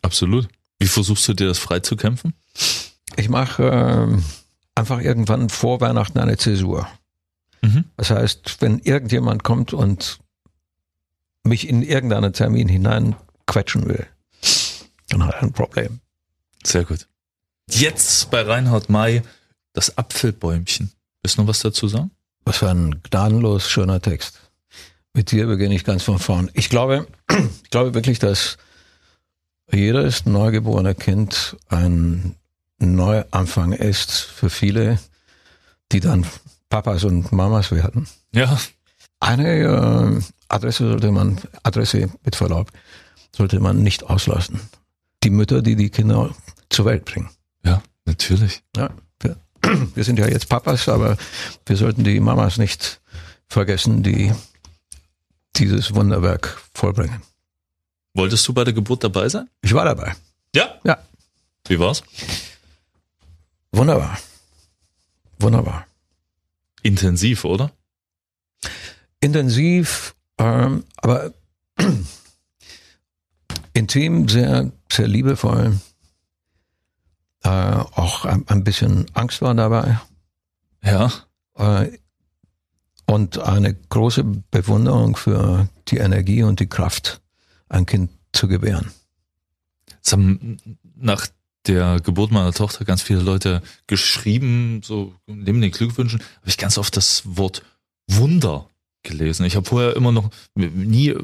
Absolut. 0.00 0.46
Wie 0.78 0.86
versuchst 0.86 1.26
du 1.26 1.34
dir 1.34 1.48
das 1.48 1.58
freizukämpfen? 1.58 2.34
Ich 3.16 3.28
mache 3.28 3.64
ähm, 3.64 4.24
einfach 4.76 5.00
irgendwann 5.00 5.48
vor 5.48 5.80
Weihnachten 5.80 6.20
eine 6.20 6.36
Zäsur. 6.36 6.86
Mhm. 7.62 7.86
Das 7.96 8.10
heißt, 8.10 8.58
wenn 8.60 8.78
irgendjemand 8.78 9.42
kommt 9.42 9.72
und 9.72 10.20
mich 11.42 11.68
in 11.68 11.82
irgendeinen 11.82 12.32
Termin 12.32 12.68
hinein 12.68 13.16
quetschen 13.48 13.88
will, 13.88 14.06
dann 15.08 15.24
hat 15.24 15.34
er 15.34 15.42
ein 15.42 15.52
Problem. 15.52 15.98
Sehr 16.62 16.84
gut. 16.84 17.08
Jetzt 17.68 18.30
bei 18.30 18.42
Reinhard 18.42 18.88
May 18.88 19.22
das 19.72 19.98
Apfelbäumchen. 19.98 20.92
Willst 21.22 21.38
du 21.38 21.42
noch 21.42 21.48
was 21.48 21.58
dazu 21.58 21.88
sagen? 21.88 22.12
Was 22.44 22.58
für 22.58 22.70
ein 22.70 23.02
gnadenlos 23.02 23.70
schöner 23.70 24.00
Text. 24.00 24.40
Mit 25.14 25.30
dir 25.30 25.46
beginne 25.46 25.74
ich 25.74 25.84
ganz 25.84 26.02
von 26.02 26.18
vorn. 26.18 26.50
Ich 26.54 26.68
glaube, 26.68 27.06
ich 27.62 27.70
glaube 27.70 27.94
wirklich, 27.94 28.18
dass 28.18 28.56
jedes 29.70 30.26
neugeborene 30.26 30.94
Kind 30.94 31.56
ein 31.68 32.36
Neuanfang 32.78 33.72
ist 33.72 34.12
für 34.12 34.50
viele, 34.50 34.98
die 35.92 36.00
dann 36.00 36.26
Papas 36.68 37.04
und 37.04 37.32
Mamas 37.32 37.70
werden. 37.70 38.08
Ja. 38.34 38.58
Eine 39.20 39.48
äh, 39.48 40.20
Adresse 40.48 40.88
sollte 40.88 41.12
man, 41.12 41.40
Adresse 41.62 42.10
mit 42.24 42.34
Verlaub, 42.34 42.72
sollte 43.34 43.60
man 43.60 43.82
nicht 43.82 44.02
auslassen. 44.02 44.60
Die 45.22 45.30
Mütter, 45.30 45.62
die 45.62 45.76
die 45.76 45.90
Kinder 45.90 46.34
zur 46.70 46.86
Welt 46.86 47.04
bringen. 47.04 47.30
Ja, 47.64 47.82
natürlich. 48.04 48.62
Ja, 48.76 48.90
wir, 49.94 50.04
sind 50.04 50.18
ja 50.18 50.28
jetzt 50.28 50.48
Papas, 50.48 50.88
aber 50.88 51.16
wir 51.66 51.76
sollten 51.76 52.04
die 52.04 52.20
Mamas 52.20 52.58
nicht 52.58 53.00
vergessen, 53.48 54.02
die 54.02 54.32
dieses 55.56 55.94
Wunderwerk 55.94 56.60
vollbringen. 56.74 57.22
Wolltest 58.14 58.46
du 58.48 58.52
bei 58.52 58.64
der 58.64 58.72
Geburt 58.72 59.04
dabei 59.04 59.28
sein? 59.28 59.48
Ich 59.62 59.72
war 59.74 59.84
dabei. 59.84 60.14
Ja. 60.54 60.78
Ja, 60.84 60.98
Wie 61.66 61.78
war's? 61.78 62.02
wunderbar. 63.72 64.18
Wunderbar. 65.38 65.86
Intensiv, 66.82 67.44
oder? 67.44 67.72
Intensiv, 69.20 70.14
ähm, 70.38 70.84
aber 70.96 71.32
intim, 73.72 74.28
sehr, 74.28 74.70
sehr 74.90 75.08
liebevoll. 75.08 75.78
Äh, 77.44 77.48
auch 77.48 78.24
ein, 78.24 78.46
ein 78.48 78.64
bisschen 78.64 79.06
Angst 79.14 79.42
war 79.42 79.54
dabei. 79.54 80.00
Ja. 80.82 81.12
Äh, 81.56 81.98
und 83.06 83.38
eine 83.38 83.74
große 83.74 84.24
Bewunderung 84.50 85.16
für 85.16 85.68
die 85.88 85.98
Energie 85.98 86.42
und 86.42 86.60
die 86.60 86.68
Kraft, 86.68 87.20
ein 87.68 87.84
Kind 87.84 88.10
zu 88.32 88.48
gebären. 88.48 88.92
Es 90.02 90.12
haben 90.12 90.58
nach 90.96 91.26
der 91.66 92.00
Geburt 92.00 92.30
meiner 92.30 92.52
Tochter 92.52 92.84
ganz 92.84 93.02
viele 93.02 93.20
Leute 93.20 93.62
geschrieben, 93.86 94.80
so 94.84 95.14
neben 95.26 95.60
den 95.60 95.70
Glückwünschen, 95.70 96.20
habe 96.20 96.48
ich 96.48 96.58
ganz 96.58 96.78
oft 96.78 96.96
das 96.96 97.22
Wort 97.24 97.62
Wunder 98.08 98.68
gelesen. 99.02 99.44
Ich 99.46 99.56
habe 99.56 99.68
vorher 99.68 99.96
immer 99.96 100.12
noch 100.12 100.30
nie 100.54 101.08
äh, 101.08 101.22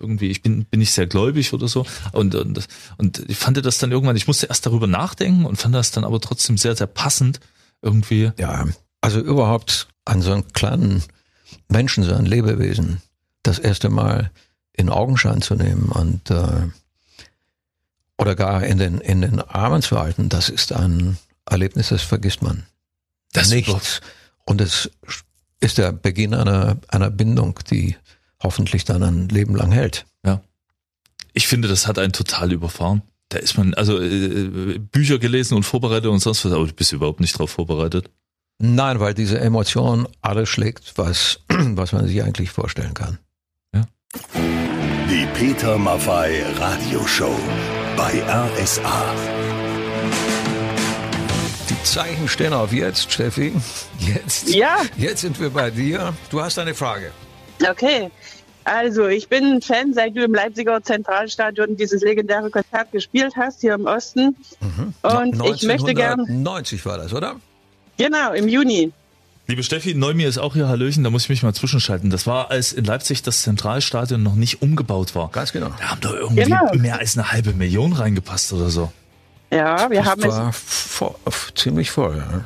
irgendwie, 0.00 0.30
ich 0.30 0.42
bin, 0.42 0.64
bin 0.64 0.80
ich 0.80 0.92
sehr 0.92 1.06
gläubig 1.06 1.52
oder 1.52 1.68
so. 1.68 1.86
Und, 2.12 2.34
und, 2.34 2.66
und 2.96 3.24
ich 3.28 3.36
fand 3.36 3.64
das 3.64 3.78
dann 3.78 3.92
irgendwann, 3.92 4.16
ich 4.16 4.26
musste 4.26 4.46
erst 4.46 4.66
darüber 4.66 4.86
nachdenken 4.86 5.44
und 5.44 5.56
fand 5.56 5.74
das 5.74 5.90
dann 5.90 6.04
aber 6.04 6.20
trotzdem 6.20 6.58
sehr, 6.58 6.76
sehr 6.76 6.86
passend 6.86 7.40
irgendwie. 7.82 8.32
Ja, 8.38 8.66
also 9.00 9.20
überhaupt 9.20 9.88
an 10.04 10.22
so 10.22 10.32
einen 10.32 10.52
kleinen 10.52 11.02
Menschen, 11.68 12.04
so 12.04 12.14
ein 12.14 12.26
Lebewesen, 12.26 13.02
das 13.42 13.58
erste 13.58 13.88
Mal 13.88 14.30
in 14.72 14.88
Augenschein 14.88 15.42
zu 15.42 15.54
nehmen 15.54 15.88
und 15.88 16.30
äh, 16.30 16.68
oder 18.16 18.34
gar 18.34 18.64
in 18.64 18.78
den, 18.78 19.00
in 19.00 19.22
den 19.22 19.40
Armen 19.40 19.82
zu 19.82 19.98
halten, 19.98 20.28
das 20.28 20.48
ist 20.48 20.72
ein 20.72 21.18
Erlebnis, 21.46 21.88
das 21.88 22.02
vergisst 22.02 22.42
man 22.42 22.66
Das 23.32 23.50
nicht. 23.50 23.70
Und 24.44 24.60
es 24.60 24.90
ist 25.60 25.78
der 25.78 25.92
Beginn 25.92 26.34
einer, 26.34 26.78
einer 26.88 27.10
Bindung, 27.10 27.58
die 27.70 27.96
hoffentlich 28.42 28.84
dann 28.84 29.02
ein 29.02 29.28
Leben 29.28 29.54
lang 29.54 29.72
hält. 29.72 30.06
Ich 31.34 31.46
finde, 31.46 31.68
das 31.68 31.86
hat 31.86 31.98
einen 32.00 32.12
total 32.12 32.52
überfahren. 32.52 33.02
Da 33.28 33.38
ist 33.38 33.56
man, 33.56 33.74
also 33.74 34.00
äh, 34.00 34.78
Bücher 34.78 35.18
gelesen 35.18 35.54
und 35.54 35.62
vorbereitet 35.62 36.06
und 36.06 36.18
sonst 36.18 36.44
was, 36.44 36.52
aber 36.52 36.66
du 36.66 36.72
bist 36.72 36.92
überhaupt 36.92 37.20
nicht 37.20 37.38
drauf 37.38 37.50
vorbereitet. 37.50 38.10
Nein, 38.58 38.98
weil 38.98 39.14
diese 39.14 39.38
Emotion 39.38 40.08
alles 40.20 40.48
schlägt, 40.48 40.94
was, 40.96 41.40
was 41.48 41.92
man 41.92 42.08
sich 42.08 42.22
eigentlich 42.24 42.50
vorstellen 42.50 42.94
kann. 42.94 43.18
Die 45.10 45.26
Peter 45.34 45.78
Maffei 45.78 46.42
Radioshow 46.58 47.38
bei 47.96 48.22
RSA. 48.26 49.14
Die 51.70 51.82
Zeichen 51.84 52.26
stehen 52.26 52.52
auf 52.52 52.72
jetzt, 52.72 53.12
Steffi. 53.12 53.52
Jetzt. 54.00 54.48
Ja, 54.48 54.78
Jetzt 54.96 55.20
sind 55.20 55.38
wir 55.38 55.50
bei 55.50 55.70
dir. 55.70 56.14
Du 56.30 56.40
hast 56.40 56.58
eine 56.58 56.74
Frage. 56.74 57.12
Okay. 57.70 58.10
Also, 58.64 59.06
ich 59.06 59.28
bin 59.28 59.62
Fan, 59.62 59.94
seit 59.94 60.14
du 60.14 60.22
im 60.22 60.34
Leipziger 60.34 60.82
Zentralstadion 60.82 61.76
dieses 61.76 62.02
legendäre 62.02 62.50
Konzert 62.50 62.92
gespielt 62.92 63.32
hast, 63.36 63.62
hier 63.62 63.74
im 63.74 63.86
Osten. 63.86 64.36
Und 65.02 65.42
ich 65.54 65.62
möchte 65.62 65.94
gern, 65.94 66.24
90 66.42 66.84
war 66.84 66.98
das, 66.98 67.14
oder? 67.14 67.36
genau, 67.96 68.32
im 68.32 68.46
Juni. 68.48 68.92
Liebe 69.46 69.62
Steffi, 69.62 69.94
Neumir 69.94 70.28
ist 70.28 70.36
auch 70.36 70.52
hier, 70.52 70.68
Hallöchen, 70.68 71.02
da 71.02 71.08
muss 71.08 71.22
ich 71.22 71.28
mich 71.30 71.42
mal 71.42 71.54
zwischenschalten. 71.54 72.10
Das 72.10 72.26
war, 72.26 72.50
als 72.50 72.74
in 72.74 72.84
Leipzig 72.84 73.22
das 73.22 73.40
Zentralstadion 73.40 74.22
noch 74.22 74.34
nicht 74.34 74.60
umgebaut 74.60 75.14
war. 75.14 75.30
Ganz 75.30 75.52
genau. 75.52 75.70
Da 75.78 75.88
haben 75.92 76.00
da 76.02 76.12
irgendwie 76.12 76.42
Genau. 76.42 76.70
mehr 76.74 76.98
als 76.98 77.16
eine 77.16 77.32
halbe 77.32 77.54
Million 77.54 77.94
reingepasst 77.94 78.52
oder 78.52 78.68
so. 78.68 78.92
Ja, 79.50 79.90
wir 79.90 80.04
haben 80.04 80.20
Das 80.20 80.34
es. 80.34 80.38
war 80.38 80.52
vor, 80.52 81.14
ziemlich 81.54 81.90
voll. 81.90 82.18
Ja. 82.18 82.44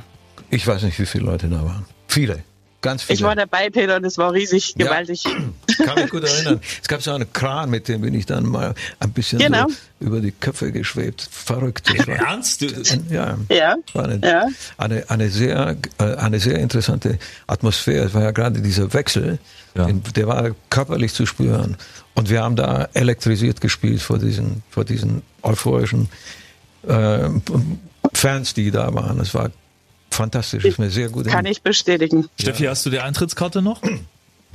Ich 0.51 0.64
weiß 0.64 0.83
nicht, 0.85 0.96
wie 1.01 1.07
viele 1.07 1.25
Leute 1.25 1.48
da 1.48 1.64
waren. 1.64 1.85
Viele. 2.07 2.44
Ganz 2.82 3.04
viele. 3.04 3.14
Ich 3.14 3.22
war 3.22 3.36
dabei, 3.36 3.70
Peter, 3.70 3.96
und 3.96 4.04
es 4.04 4.18
war 4.18 4.32
riesig, 4.32 4.74
ja. 4.76 4.86
gewaltig. 4.86 5.24
Kann 5.84 5.94
mich 5.94 6.10
gut 6.10 6.24
erinnern. 6.24 6.60
Es 6.82 6.88
gab 6.88 7.00
so 7.00 7.12
einen 7.12 7.32
Kran, 7.32 7.70
mit 7.70 7.86
dem 7.86 8.00
bin 8.00 8.12
ich 8.12 8.26
dann 8.26 8.44
mal 8.44 8.74
ein 8.98 9.12
bisschen 9.12 9.38
genau. 9.38 9.68
so 9.68 10.06
über 10.06 10.20
die 10.20 10.32
Köpfe 10.32 10.72
geschwebt. 10.72 11.26
Verrückt. 11.30 11.94
Ernst? 12.08 12.62
Ja. 13.08 13.38
ja. 13.48 13.76
War 13.92 14.04
eine, 14.04 14.20
ja. 14.26 14.46
Eine, 14.76 15.08
eine, 15.08 15.30
sehr, 15.30 15.76
äh, 15.98 16.04
eine 16.16 16.40
sehr 16.40 16.58
interessante 16.58 17.18
Atmosphäre. 17.46 18.06
Es 18.06 18.14
war 18.14 18.22
ja 18.22 18.32
gerade 18.32 18.60
dieser 18.60 18.92
Wechsel, 18.92 19.38
ja. 19.76 19.88
der 20.16 20.26
war 20.26 20.50
körperlich 20.68 21.14
zu 21.14 21.24
spüren. 21.24 21.76
Und 22.14 22.30
wir 22.30 22.42
haben 22.42 22.56
da 22.56 22.88
elektrisiert 22.94 23.60
gespielt 23.60 24.02
vor 24.02 24.18
diesen, 24.18 24.64
vor 24.70 24.84
diesen 24.84 25.22
euphorischen 25.42 26.08
äh, 26.86 27.28
Fans, 28.12 28.54
die 28.54 28.72
da 28.72 28.92
waren. 28.92 29.20
Es 29.20 29.34
war 29.34 29.50
fantastisch, 30.14 30.64
ist 30.64 30.79
mir 30.79 30.90
sehr 30.90 31.09
gut. 31.09 31.27
Kann 31.27 31.46
ich 31.46 31.62
bestätigen. 31.62 32.29
Steffi, 32.40 32.64
hast 32.64 32.87
du 32.87 32.90
die 32.90 33.01
Eintrittskarte 33.01 33.62
noch? 33.62 33.81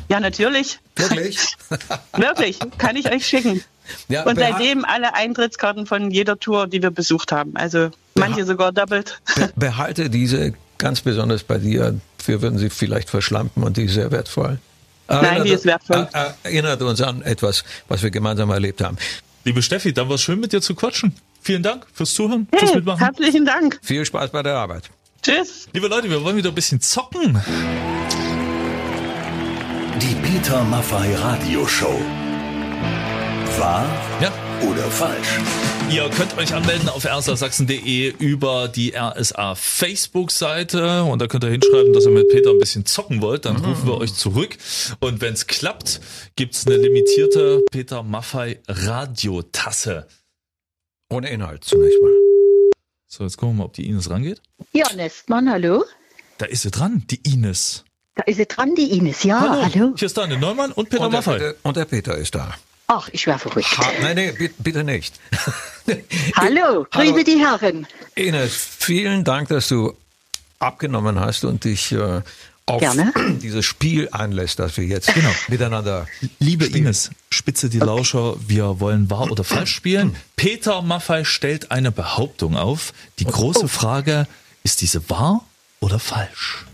Ja, 0.09 0.19
natürlich. 0.19 0.79
Wirklich? 0.95 1.39
Wirklich, 2.15 2.59
kann 2.77 2.95
ich 2.95 3.11
euch 3.11 3.25
schicken. 3.25 3.63
Ja, 4.09 4.23
und 4.23 4.37
seitdem 4.37 4.85
alle 4.85 5.13
Eintrittskarten 5.13 5.85
von 5.85 6.11
jeder 6.11 6.39
Tour, 6.39 6.67
die 6.67 6.81
wir 6.81 6.91
besucht 6.91 7.31
haben. 7.31 7.55
Also 7.55 7.89
manche 8.15 8.45
sogar 8.45 8.71
doppelt. 8.71 9.19
Behalte 9.55 10.09
diese 10.09 10.53
ganz 10.77 11.01
besonders 11.01 11.43
bei 11.43 11.57
dir. 11.57 11.99
Wir 12.25 12.41
würden 12.41 12.59
sie 12.59 12.69
vielleicht 12.69 13.09
verschlampen 13.09 13.63
und 13.63 13.77
die 13.77 13.83
ist 13.83 13.93
sehr 13.93 14.11
wertvoll. 14.11 14.59
Erinnert, 15.07 15.31
Nein, 15.31 15.43
die 15.45 15.51
ist 15.51 15.65
wertvoll. 15.65 16.07
Erinnert 16.43 16.81
uns 16.81 17.01
an 17.01 17.21
etwas, 17.21 17.63
was 17.87 18.03
wir 18.03 18.11
gemeinsam 18.11 18.49
erlebt 18.49 18.81
haben. 18.81 18.97
Liebe 19.45 19.61
Steffi, 19.61 19.93
dann 19.93 20.09
war 20.09 20.15
es 20.15 20.21
schön 20.21 20.39
mit 20.39 20.51
dir 20.51 20.61
zu 20.61 20.75
quatschen. 20.75 21.15
Vielen 21.41 21.63
Dank 21.63 21.87
fürs 21.93 22.13
Zuhören, 22.13 22.47
hey, 22.51 22.59
fürs 22.59 22.75
Mitmachen. 22.75 22.99
Herzlichen 22.99 23.45
Dank. 23.45 23.79
Viel 23.81 24.03
Spaß 24.05 24.31
bei 24.31 24.43
der 24.43 24.55
Arbeit. 24.55 24.89
Tschüss. 25.27 25.67
Liebe 25.73 25.89
Leute, 25.89 26.09
wir 26.09 26.23
wollen 26.23 26.37
wieder 26.37 26.47
ein 26.47 26.55
bisschen 26.55 26.79
zocken. 26.79 27.37
Die 30.01 30.15
Peter 30.23 30.63
Maffei 30.63 31.13
Radioshow. 31.15 31.99
Wahr 33.57 33.85
ja. 34.21 34.31
oder 34.65 34.83
falsch? 34.83 35.27
Ihr 35.91 36.09
könnt 36.11 36.37
euch 36.37 36.53
anmelden 36.53 36.87
auf 36.87 37.03
rsasachsen.de 37.03 38.13
über 38.19 38.69
die 38.69 38.93
RSA 38.95 39.55
Facebook-Seite 39.55 41.03
und 41.03 41.21
da 41.21 41.27
könnt 41.27 41.43
ihr 41.43 41.49
hinschreiben, 41.49 41.91
dass 41.91 42.05
ihr 42.05 42.11
mit 42.11 42.29
Peter 42.29 42.51
ein 42.51 42.59
bisschen 42.59 42.85
zocken 42.85 43.21
wollt. 43.21 43.43
Dann 43.43 43.57
rufen 43.57 43.85
wir 43.85 43.97
euch 43.97 44.13
zurück. 44.13 44.57
Und 45.01 45.19
wenn 45.19 45.33
es 45.33 45.47
klappt, 45.47 45.99
gibt's 46.37 46.65
eine 46.65 46.77
limitierte 46.77 47.65
Peter 47.69 48.01
Maffei 48.01 48.61
Radiotasse. 48.69 50.07
Ohne 51.09 51.29
Inhalt 51.29 51.65
zunächst 51.65 52.01
mal. 52.01 52.16
So, 53.09 53.23
jetzt 53.23 53.37
gucken 53.37 53.55
wir 53.55 53.59
mal, 53.59 53.65
ob 53.65 53.73
die 53.73 53.87
Ines 53.87 54.09
rangeht. 54.09 54.41
Ja, 54.73 54.85
Nestmann, 54.93 55.49
hallo. 55.49 55.85
Da 56.37 56.45
ist 56.45 56.63
sie 56.63 56.71
dran, 56.71 57.03
die 57.09 57.21
Ines. 57.23 57.85
Da 58.15 58.23
ist 58.23 58.35
sie 58.35 58.45
dran, 58.45 58.75
die 58.75 58.97
Ines, 58.97 59.23
ja, 59.23 59.39
hallo. 59.39 59.61
hallo. 59.63 59.93
Hier 59.97 60.05
ist 60.05 60.17
Daniel 60.17 60.39
Neumann 60.39 60.73
und 60.73 60.89
Peter 60.89 61.05
und 61.05 61.13
Maffei. 61.13 61.53
Und 61.63 61.77
der 61.77 61.85
Peter 61.85 62.17
ist 62.17 62.35
da. 62.35 62.53
Ach, 62.87 63.07
ich 63.11 63.25
wäre 63.25 63.39
verrückt. 63.39 63.77
Ha, 63.77 63.91
nein, 64.01 64.15
nein, 64.17 64.49
bitte 64.59 64.83
nicht. 64.83 65.19
hallo, 66.35 66.85
grüße 66.91 67.23
die 67.23 67.39
Herren. 67.39 67.87
Ines, 68.15 68.55
vielen 68.55 69.23
Dank, 69.23 69.49
dass 69.49 69.69
du 69.69 69.95
abgenommen 70.59 71.19
hast 71.19 71.45
und 71.45 71.63
dich 71.63 71.93
äh, 71.93 72.21
auf 72.67 72.81
Gerne. 72.81 73.13
dieses 73.41 73.65
Spiel 73.65 74.09
einlässt, 74.11 74.59
das 74.59 74.77
wir 74.77 74.85
jetzt 74.85 75.13
genau. 75.13 75.31
miteinander. 75.47 76.05
Liebe 76.39 76.65
spielen. 76.65 76.85
Ines, 76.85 77.09
spitze 77.31 77.69
die 77.69 77.77
okay. 77.81 77.87
Lauscher, 77.87 78.35
wir 78.47 78.79
wollen 78.79 79.09
wahr 79.09 79.31
oder 79.31 79.43
falsch 79.43 79.73
spielen. 79.73 80.15
Peter 80.35 80.81
Maffei 80.81 81.23
stellt 81.23 81.71
eine 81.71 81.91
Behauptung 81.91 82.55
auf. 82.55 82.93
Die 83.19 83.25
große 83.25 83.65
oh. 83.65 83.67
Frage, 83.67 84.27
ist 84.63 84.81
diese 84.81 85.09
wahr 85.09 85.43
oder 85.79 85.97
falsch? 85.97 86.65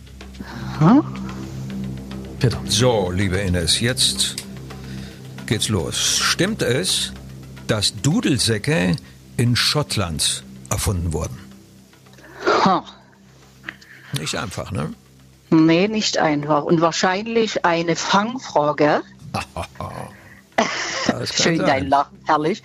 Hm? 0.80 1.04
Peter. 2.40 2.60
So, 2.68 3.12
liebe 3.12 3.38
Ines, 3.38 3.80
jetzt 3.80 4.36
geht's 5.46 5.70
los. 5.70 6.18
Stimmt 6.20 6.64
es, 6.64 7.14
dass 7.68 7.94
Dudelsäcke 8.02 8.96
in 9.38 9.56
Schottland 9.56 10.44
erfunden 10.70 11.14
wurden? 11.14 11.38
Hm. 12.64 12.82
Nicht 14.20 14.36
einfach, 14.36 14.72
ne? 14.72 14.94
Nee, 15.54 15.88
nicht 15.88 16.18
einfach. 16.18 16.64
Und 16.64 16.82
wahrscheinlich 16.82 17.64
eine 17.64 17.96
Fangfrage. 17.96 19.02
Schön 21.32 21.58
sein. 21.58 21.66
dein 21.66 21.90
Lachen, 21.90 22.18
herrlich. 22.26 22.64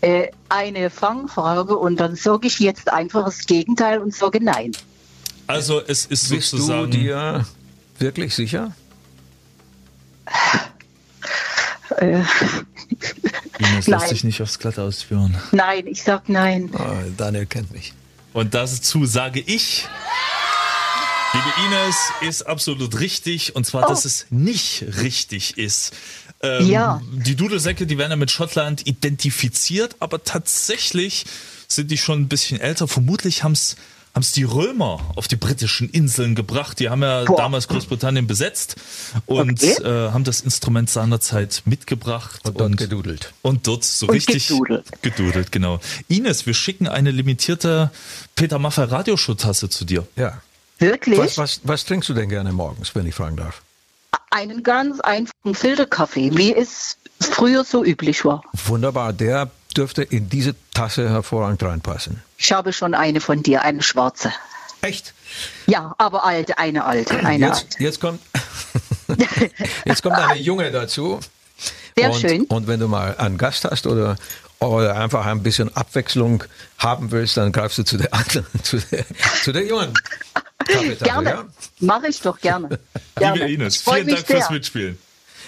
Äh, 0.00 0.28
eine 0.48 0.90
Fangfrage 0.90 1.76
und 1.76 1.96
dann 1.96 2.16
sage 2.16 2.48
ich 2.48 2.58
jetzt 2.58 2.92
einfach 2.92 3.24
das 3.24 3.46
Gegenteil 3.46 4.00
und 4.00 4.14
sage 4.14 4.42
nein. 4.42 4.72
Also 5.46 5.80
es 5.80 6.06
ist 6.06 6.30
Bist 6.30 6.50
sozusagen... 6.50 6.90
du 6.90 6.98
dir 6.98 7.46
wirklich 7.98 8.34
sicher? 8.34 8.72
Äh, 11.98 12.22
Ines 13.58 13.86
lässt 13.86 14.08
sich 14.08 14.24
nicht 14.24 14.42
aufs 14.42 14.58
Glatt 14.58 14.78
ausführen. 14.78 15.36
Nein, 15.52 15.86
ich 15.86 16.02
sag 16.02 16.28
nein. 16.28 16.70
Oh, 16.72 17.10
Daniel 17.16 17.46
kennt 17.46 17.70
mich. 17.72 17.92
Und 18.32 18.54
dazu 18.54 19.04
sage 19.04 19.40
ich... 19.40 19.86
Liebe 21.34 21.66
Ines, 21.66 21.96
ist 22.20 22.42
absolut 22.42 23.00
richtig. 23.00 23.56
Und 23.56 23.66
zwar, 23.66 23.86
oh. 23.86 23.88
dass 23.88 24.04
es 24.04 24.26
nicht 24.30 24.84
richtig 25.02 25.58
ist. 25.58 25.92
Ähm, 26.42 26.66
ja. 26.68 27.02
Die 27.12 27.34
Dudelsäcke, 27.34 27.86
die 27.86 27.98
werden 27.98 28.12
ja 28.12 28.16
mit 28.16 28.30
Schottland 28.30 28.86
identifiziert, 28.86 29.96
aber 29.98 30.22
tatsächlich 30.22 31.24
sind 31.66 31.90
die 31.90 31.98
schon 31.98 32.20
ein 32.20 32.28
bisschen 32.28 32.60
älter. 32.60 32.86
Vermutlich 32.86 33.42
haben 33.42 33.52
es 33.52 33.76
haben 34.14 34.22
es 34.22 34.30
die 34.30 34.44
Römer 34.44 35.00
auf 35.16 35.26
die 35.26 35.34
britischen 35.34 35.90
Inseln 35.90 36.36
gebracht. 36.36 36.78
Die 36.78 36.88
haben 36.88 37.02
ja 37.02 37.24
Boah. 37.24 37.36
damals 37.36 37.66
Großbritannien 37.66 38.28
besetzt 38.28 38.76
und 39.26 39.60
okay. 39.60 39.82
äh, 39.82 40.12
haben 40.12 40.22
das 40.22 40.40
Instrument 40.40 40.88
seinerzeit 40.88 41.62
mitgebracht 41.64 42.40
und 42.44 42.60
dort 42.60 42.70
und, 42.70 42.76
gedudelt. 42.76 43.34
Und 43.42 43.66
dort 43.66 43.82
so 43.82 44.06
und 44.06 44.14
richtig 44.14 44.46
gedudelt. 44.46 44.86
gedudelt, 45.02 45.50
genau. 45.50 45.80
Ines, 46.06 46.46
wir 46.46 46.54
schicken 46.54 46.86
eine 46.86 47.10
limitierte 47.10 47.90
Peter 48.36 48.60
Maffay 48.60 48.84
Radioschuhtasse 48.84 49.68
zu 49.68 49.84
dir. 49.84 50.06
Ja. 50.14 50.40
Wirklich? 50.78 51.18
Was, 51.18 51.38
was, 51.38 51.60
was 51.64 51.84
trinkst 51.84 52.08
du 52.08 52.14
denn 52.14 52.28
gerne 52.28 52.52
morgens, 52.52 52.94
wenn 52.94 53.06
ich 53.06 53.14
fragen 53.14 53.36
darf? 53.36 53.62
Einen 54.30 54.62
ganz 54.62 55.00
einfachen 55.00 55.54
Filterkaffee, 55.54 56.36
wie 56.36 56.54
es 56.54 56.96
früher 57.20 57.64
so 57.64 57.84
üblich 57.84 58.24
war. 58.24 58.42
Wunderbar, 58.66 59.12
der 59.12 59.50
dürfte 59.76 60.02
in 60.02 60.28
diese 60.28 60.54
Tasse 60.72 61.08
hervorragend 61.08 61.62
reinpassen. 61.62 62.22
Ich 62.36 62.52
habe 62.52 62.72
schon 62.72 62.94
eine 62.94 63.20
von 63.20 63.42
dir, 63.42 63.62
eine 63.62 63.82
schwarze. 63.82 64.32
Echt? 64.82 65.14
Ja, 65.66 65.94
aber 65.98 66.24
alte, 66.24 66.58
eine 66.58 66.84
alte, 66.84 67.16
eine 67.24 67.46
jetzt, 67.46 67.64
alte. 67.64 67.82
Jetzt 67.82 68.00
kommt, 68.00 68.20
jetzt 69.84 70.02
kommt 70.02 70.16
eine 70.16 70.40
junge 70.40 70.70
dazu. 70.70 71.20
Sehr 71.96 72.10
und, 72.10 72.20
schön. 72.20 72.42
Und 72.44 72.66
wenn 72.66 72.80
du 72.80 72.88
mal 72.88 73.16
einen 73.16 73.38
Gast 73.38 73.64
hast 73.64 73.86
oder 73.86 74.16
oder 74.60 74.96
einfach 74.96 75.26
ein 75.26 75.42
bisschen 75.42 75.74
Abwechslung 75.76 76.44
haben 76.78 77.10
willst, 77.10 77.36
dann 77.36 77.52
greifst 77.52 77.78
du 77.78 77.82
zu 77.82 77.96
der 77.96 78.12
anderen, 78.12 78.46
zu 78.62 78.78
der, 78.78 79.04
zu 79.42 79.52
der 79.52 79.66
jungen. 79.66 79.92
Gerne, 80.64 81.30
ja? 81.30 81.46
mache 81.80 82.08
ich 82.08 82.20
doch 82.20 82.38
gerne. 82.40 82.78
gerne. 83.16 83.38
Liebe 83.38 83.52
Ines, 83.52 83.76
vielen 83.78 84.08
Dank 84.08 84.26
fürs 84.26 84.50
Mitspielen. 84.50 84.98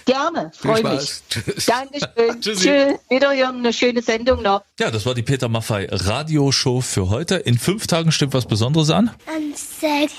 Gerne, 0.07 0.53
freue 0.57 0.85
mich. 0.85 1.21
Tschüss. 1.29 1.67
Dankeschön. 1.67 2.41
Tschüss. 2.41 2.65
Wiederhören, 3.09 3.59
eine 3.59 3.73
schöne 3.73 4.03
Sendung 4.03 4.41
noch. 4.41 4.63
Ja, 4.79 4.93
das 4.93 5.05
war 5.05 5.15
die 5.15 5.25
Peter 5.25 5.49
Maffei 5.49 5.89
Radioshow 5.91 6.81
für 6.81 7.11
heute. 7.11 7.35
In 7.35 7.59
fünf 7.59 7.89
Tagen 7.89 8.13
stimmt 8.13 8.33
was 8.33 8.47
Besonderes 8.47 8.91
an. 8.91 9.11
Am 9.27 9.53
sechs 9.53 10.15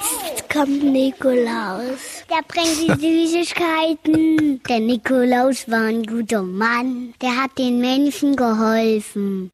kommt 0.52 0.84
Nikolaus. 0.84 2.00
Der 2.30 2.44
bringt 2.46 3.02
die 3.02 3.28
Süßigkeiten. 3.28 4.62
Der 4.68 4.80
Nikolaus 4.82 5.70
war 5.72 5.84
ein 5.84 6.04
guter 6.04 6.42
Mann. 6.42 7.14
Der 7.22 7.42
hat 7.42 7.58
den 7.58 7.80
Menschen 7.80 8.36
geholfen. 8.36 9.52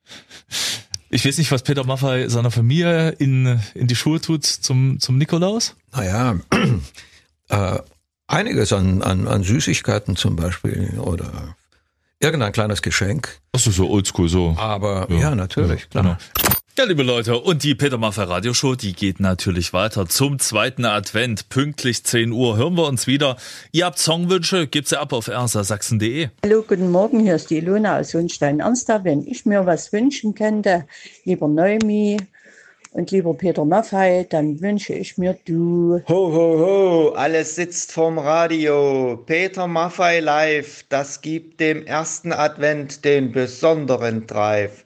Ich 1.13 1.25
weiß 1.25 1.37
nicht, 1.37 1.51
was 1.51 1.61
Peter 1.61 1.83
Maffei 1.83 2.27
seiner 2.27 2.49
Familie 2.49 3.09
in, 3.09 3.59
in 3.75 3.85
die 3.85 3.95
Schuhe 3.95 4.19
tut 4.19 4.45
zum, 4.45 4.99
zum 4.99 5.19
Nikolaus. 5.19 5.75
Naja, 5.91 6.39
äh, 7.49 7.79
einiges 8.25 8.73
an, 8.73 9.03
an, 9.03 9.27
an 9.27 9.43
Süßigkeiten 9.43 10.15
zum 10.15 10.35
Beispiel 10.35 10.97
oder 10.99 11.55
irgendein 12.19 12.51
kleines 12.51 12.81
Geschenk. 12.81 13.39
Achso, 13.51 13.69
so 13.69 13.91
oldschool, 13.91 14.27
so. 14.27 14.55
Aber 14.57 15.05
ja, 15.11 15.19
ja 15.19 15.35
natürlich, 15.35 15.81
ja, 15.81 15.87
klar. 16.01 16.03
Genau. 16.03 16.17
Ja, 16.75 16.85
liebe 16.85 17.03
Leute, 17.03 17.37
und 17.37 17.61
die 17.61 17.75
Peter 17.75 17.99
Maffay 17.99 18.23
Radioshow, 18.23 18.75
die 18.75 18.93
geht 18.93 19.19
natürlich 19.19 19.73
weiter 19.73 20.07
zum 20.07 20.39
zweiten 20.39 20.85
Advent. 20.85 21.47
Pünktlich 21.49 22.03
10 22.03 22.31
Uhr 22.31 22.57
hören 22.57 22.73
wir 22.75 22.87
uns 22.87 23.05
wieder. 23.05 23.37
Ihr 23.71 23.85
habt 23.85 23.99
Songwünsche, 23.99 24.65
gebt 24.65 24.87
sie 24.87 24.99
ab 24.99 25.13
auf 25.13 25.27
ersasachsen.de. 25.27 26.29
Hallo, 26.43 26.65
guten 26.67 26.89
Morgen, 26.89 27.19
hier 27.19 27.35
ist 27.35 27.51
die 27.51 27.57
Ilona 27.57 27.99
aus 27.99 28.15
Hohenstein-Ernster. 28.15 29.03
Wenn 29.03 29.27
ich 29.27 29.45
mir 29.45 29.67
was 29.67 29.93
wünschen 29.93 30.33
könnte, 30.33 30.87
lieber 31.25 31.47
Neumi, 31.47 32.17
und 32.93 33.11
lieber 33.11 33.35
Peter 33.35 33.65
Maffei, 33.65 34.25
dann 34.27 34.59
wünsche 34.59 34.93
ich 34.93 35.19
mir 35.19 35.37
du. 35.45 36.01
Ho, 36.07 36.33
ho, 36.33 36.59
ho, 36.59 37.09
alles 37.09 37.53
sitzt 37.53 37.91
vorm 37.91 38.17
Radio. 38.17 39.21
Peter 39.27 39.67
Maffei 39.67 40.21
live, 40.21 40.85
das 40.89 41.21
gibt 41.21 41.59
dem 41.59 41.85
ersten 41.85 42.31
Advent 42.31 43.05
den 43.05 43.31
besonderen 43.31 44.25
Drive. 44.25 44.85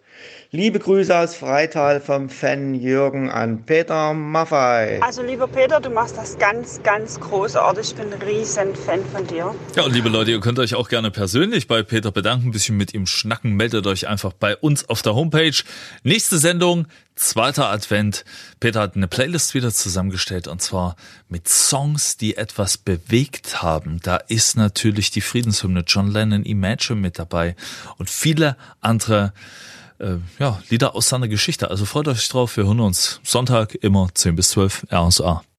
Liebe 0.51 0.79
Grüße 0.79 1.13
aus 1.13 1.35
Freital 1.35 1.99
vom 1.99 2.29
Fan 2.29 2.73
Jürgen 2.73 3.29
an 3.29 3.65
Peter 3.65 4.13
Maffei. 4.13 4.97
Also 5.01 5.21
lieber 5.21 5.45
Peter, 5.45 5.81
du 5.81 5.89
machst 5.89 6.15
das 6.15 6.37
ganz, 6.37 6.81
ganz 6.83 7.19
großartig. 7.19 7.89
Ich 7.89 7.95
bin 7.95 8.13
ein 8.13 8.21
riesen 8.21 8.73
Fan 8.73 9.03
von 9.11 9.27
dir. 9.27 9.53
Ja, 9.75 9.83
und 9.83 9.93
liebe 9.93 10.07
Leute, 10.07 10.31
ihr 10.31 10.39
könnt 10.39 10.57
euch 10.59 10.73
auch 10.73 10.87
gerne 10.87 11.11
persönlich 11.11 11.67
bei 11.67 11.83
Peter 11.83 12.13
bedanken, 12.13 12.47
ein 12.47 12.51
bisschen 12.51 12.77
mit 12.77 12.93
ihm 12.93 13.07
schnacken. 13.07 13.57
Meldet 13.57 13.85
euch 13.87 14.07
einfach 14.07 14.31
bei 14.31 14.55
uns 14.55 14.87
auf 14.87 15.01
der 15.01 15.15
Homepage. 15.15 15.57
Nächste 16.03 16.37
Sendung, 16.37 16.87
zweiter 17.15 17.69
Advent. 17.69 18.23
Peter 18.61 18.79
hat 18.79 18.95
eine 18.95 19.09
Playlist 19.09 19.53
wieder 19.53 19.73
zusammengestellt 19.73 20.47
und 20.47 20.61
zwar 20.61 20.95
mit 21.27 21.49
Songs, 21.49 22.15
die 22.15 22.37
etwas 22.37 22.77
bewegt 22.77 23.61
haben. 23.61 23.99
Da 24.01 24.15
ist 24.15 24.55
natürlich 24.55 25.11
die 25.11 25.19
Friedenshymne 25.19 25.83
John 25.85 26.09
Lennon 26.09 26.45
Imagine 26.45 27.01
mit 27.01 27.19
dabei 27.19 27.57
und 27.97 28.09
viele 28.09 28.55
andere 28.79 29.33
äh, 29.99 30.17
ja, 30.39 30.61
Lieder 30.69 30.95
aus 30.95 31.09
seiner 31.09 31.27
Geschichte. 31.27 31.69
Also 31.69 31.85
freut 31.85 32.07
euch 32.07 32.27
drauf. 32.29 32.57
Wir 32.57 32.65
hören 32.65 32.79
uns 32.79 33.19
Sonntag 33.23 33.75
immer 33.75 34.09
10 34.13 34.35
bis 34.35 34.49
12 34.51 34.87
RSA. 34.91 35.43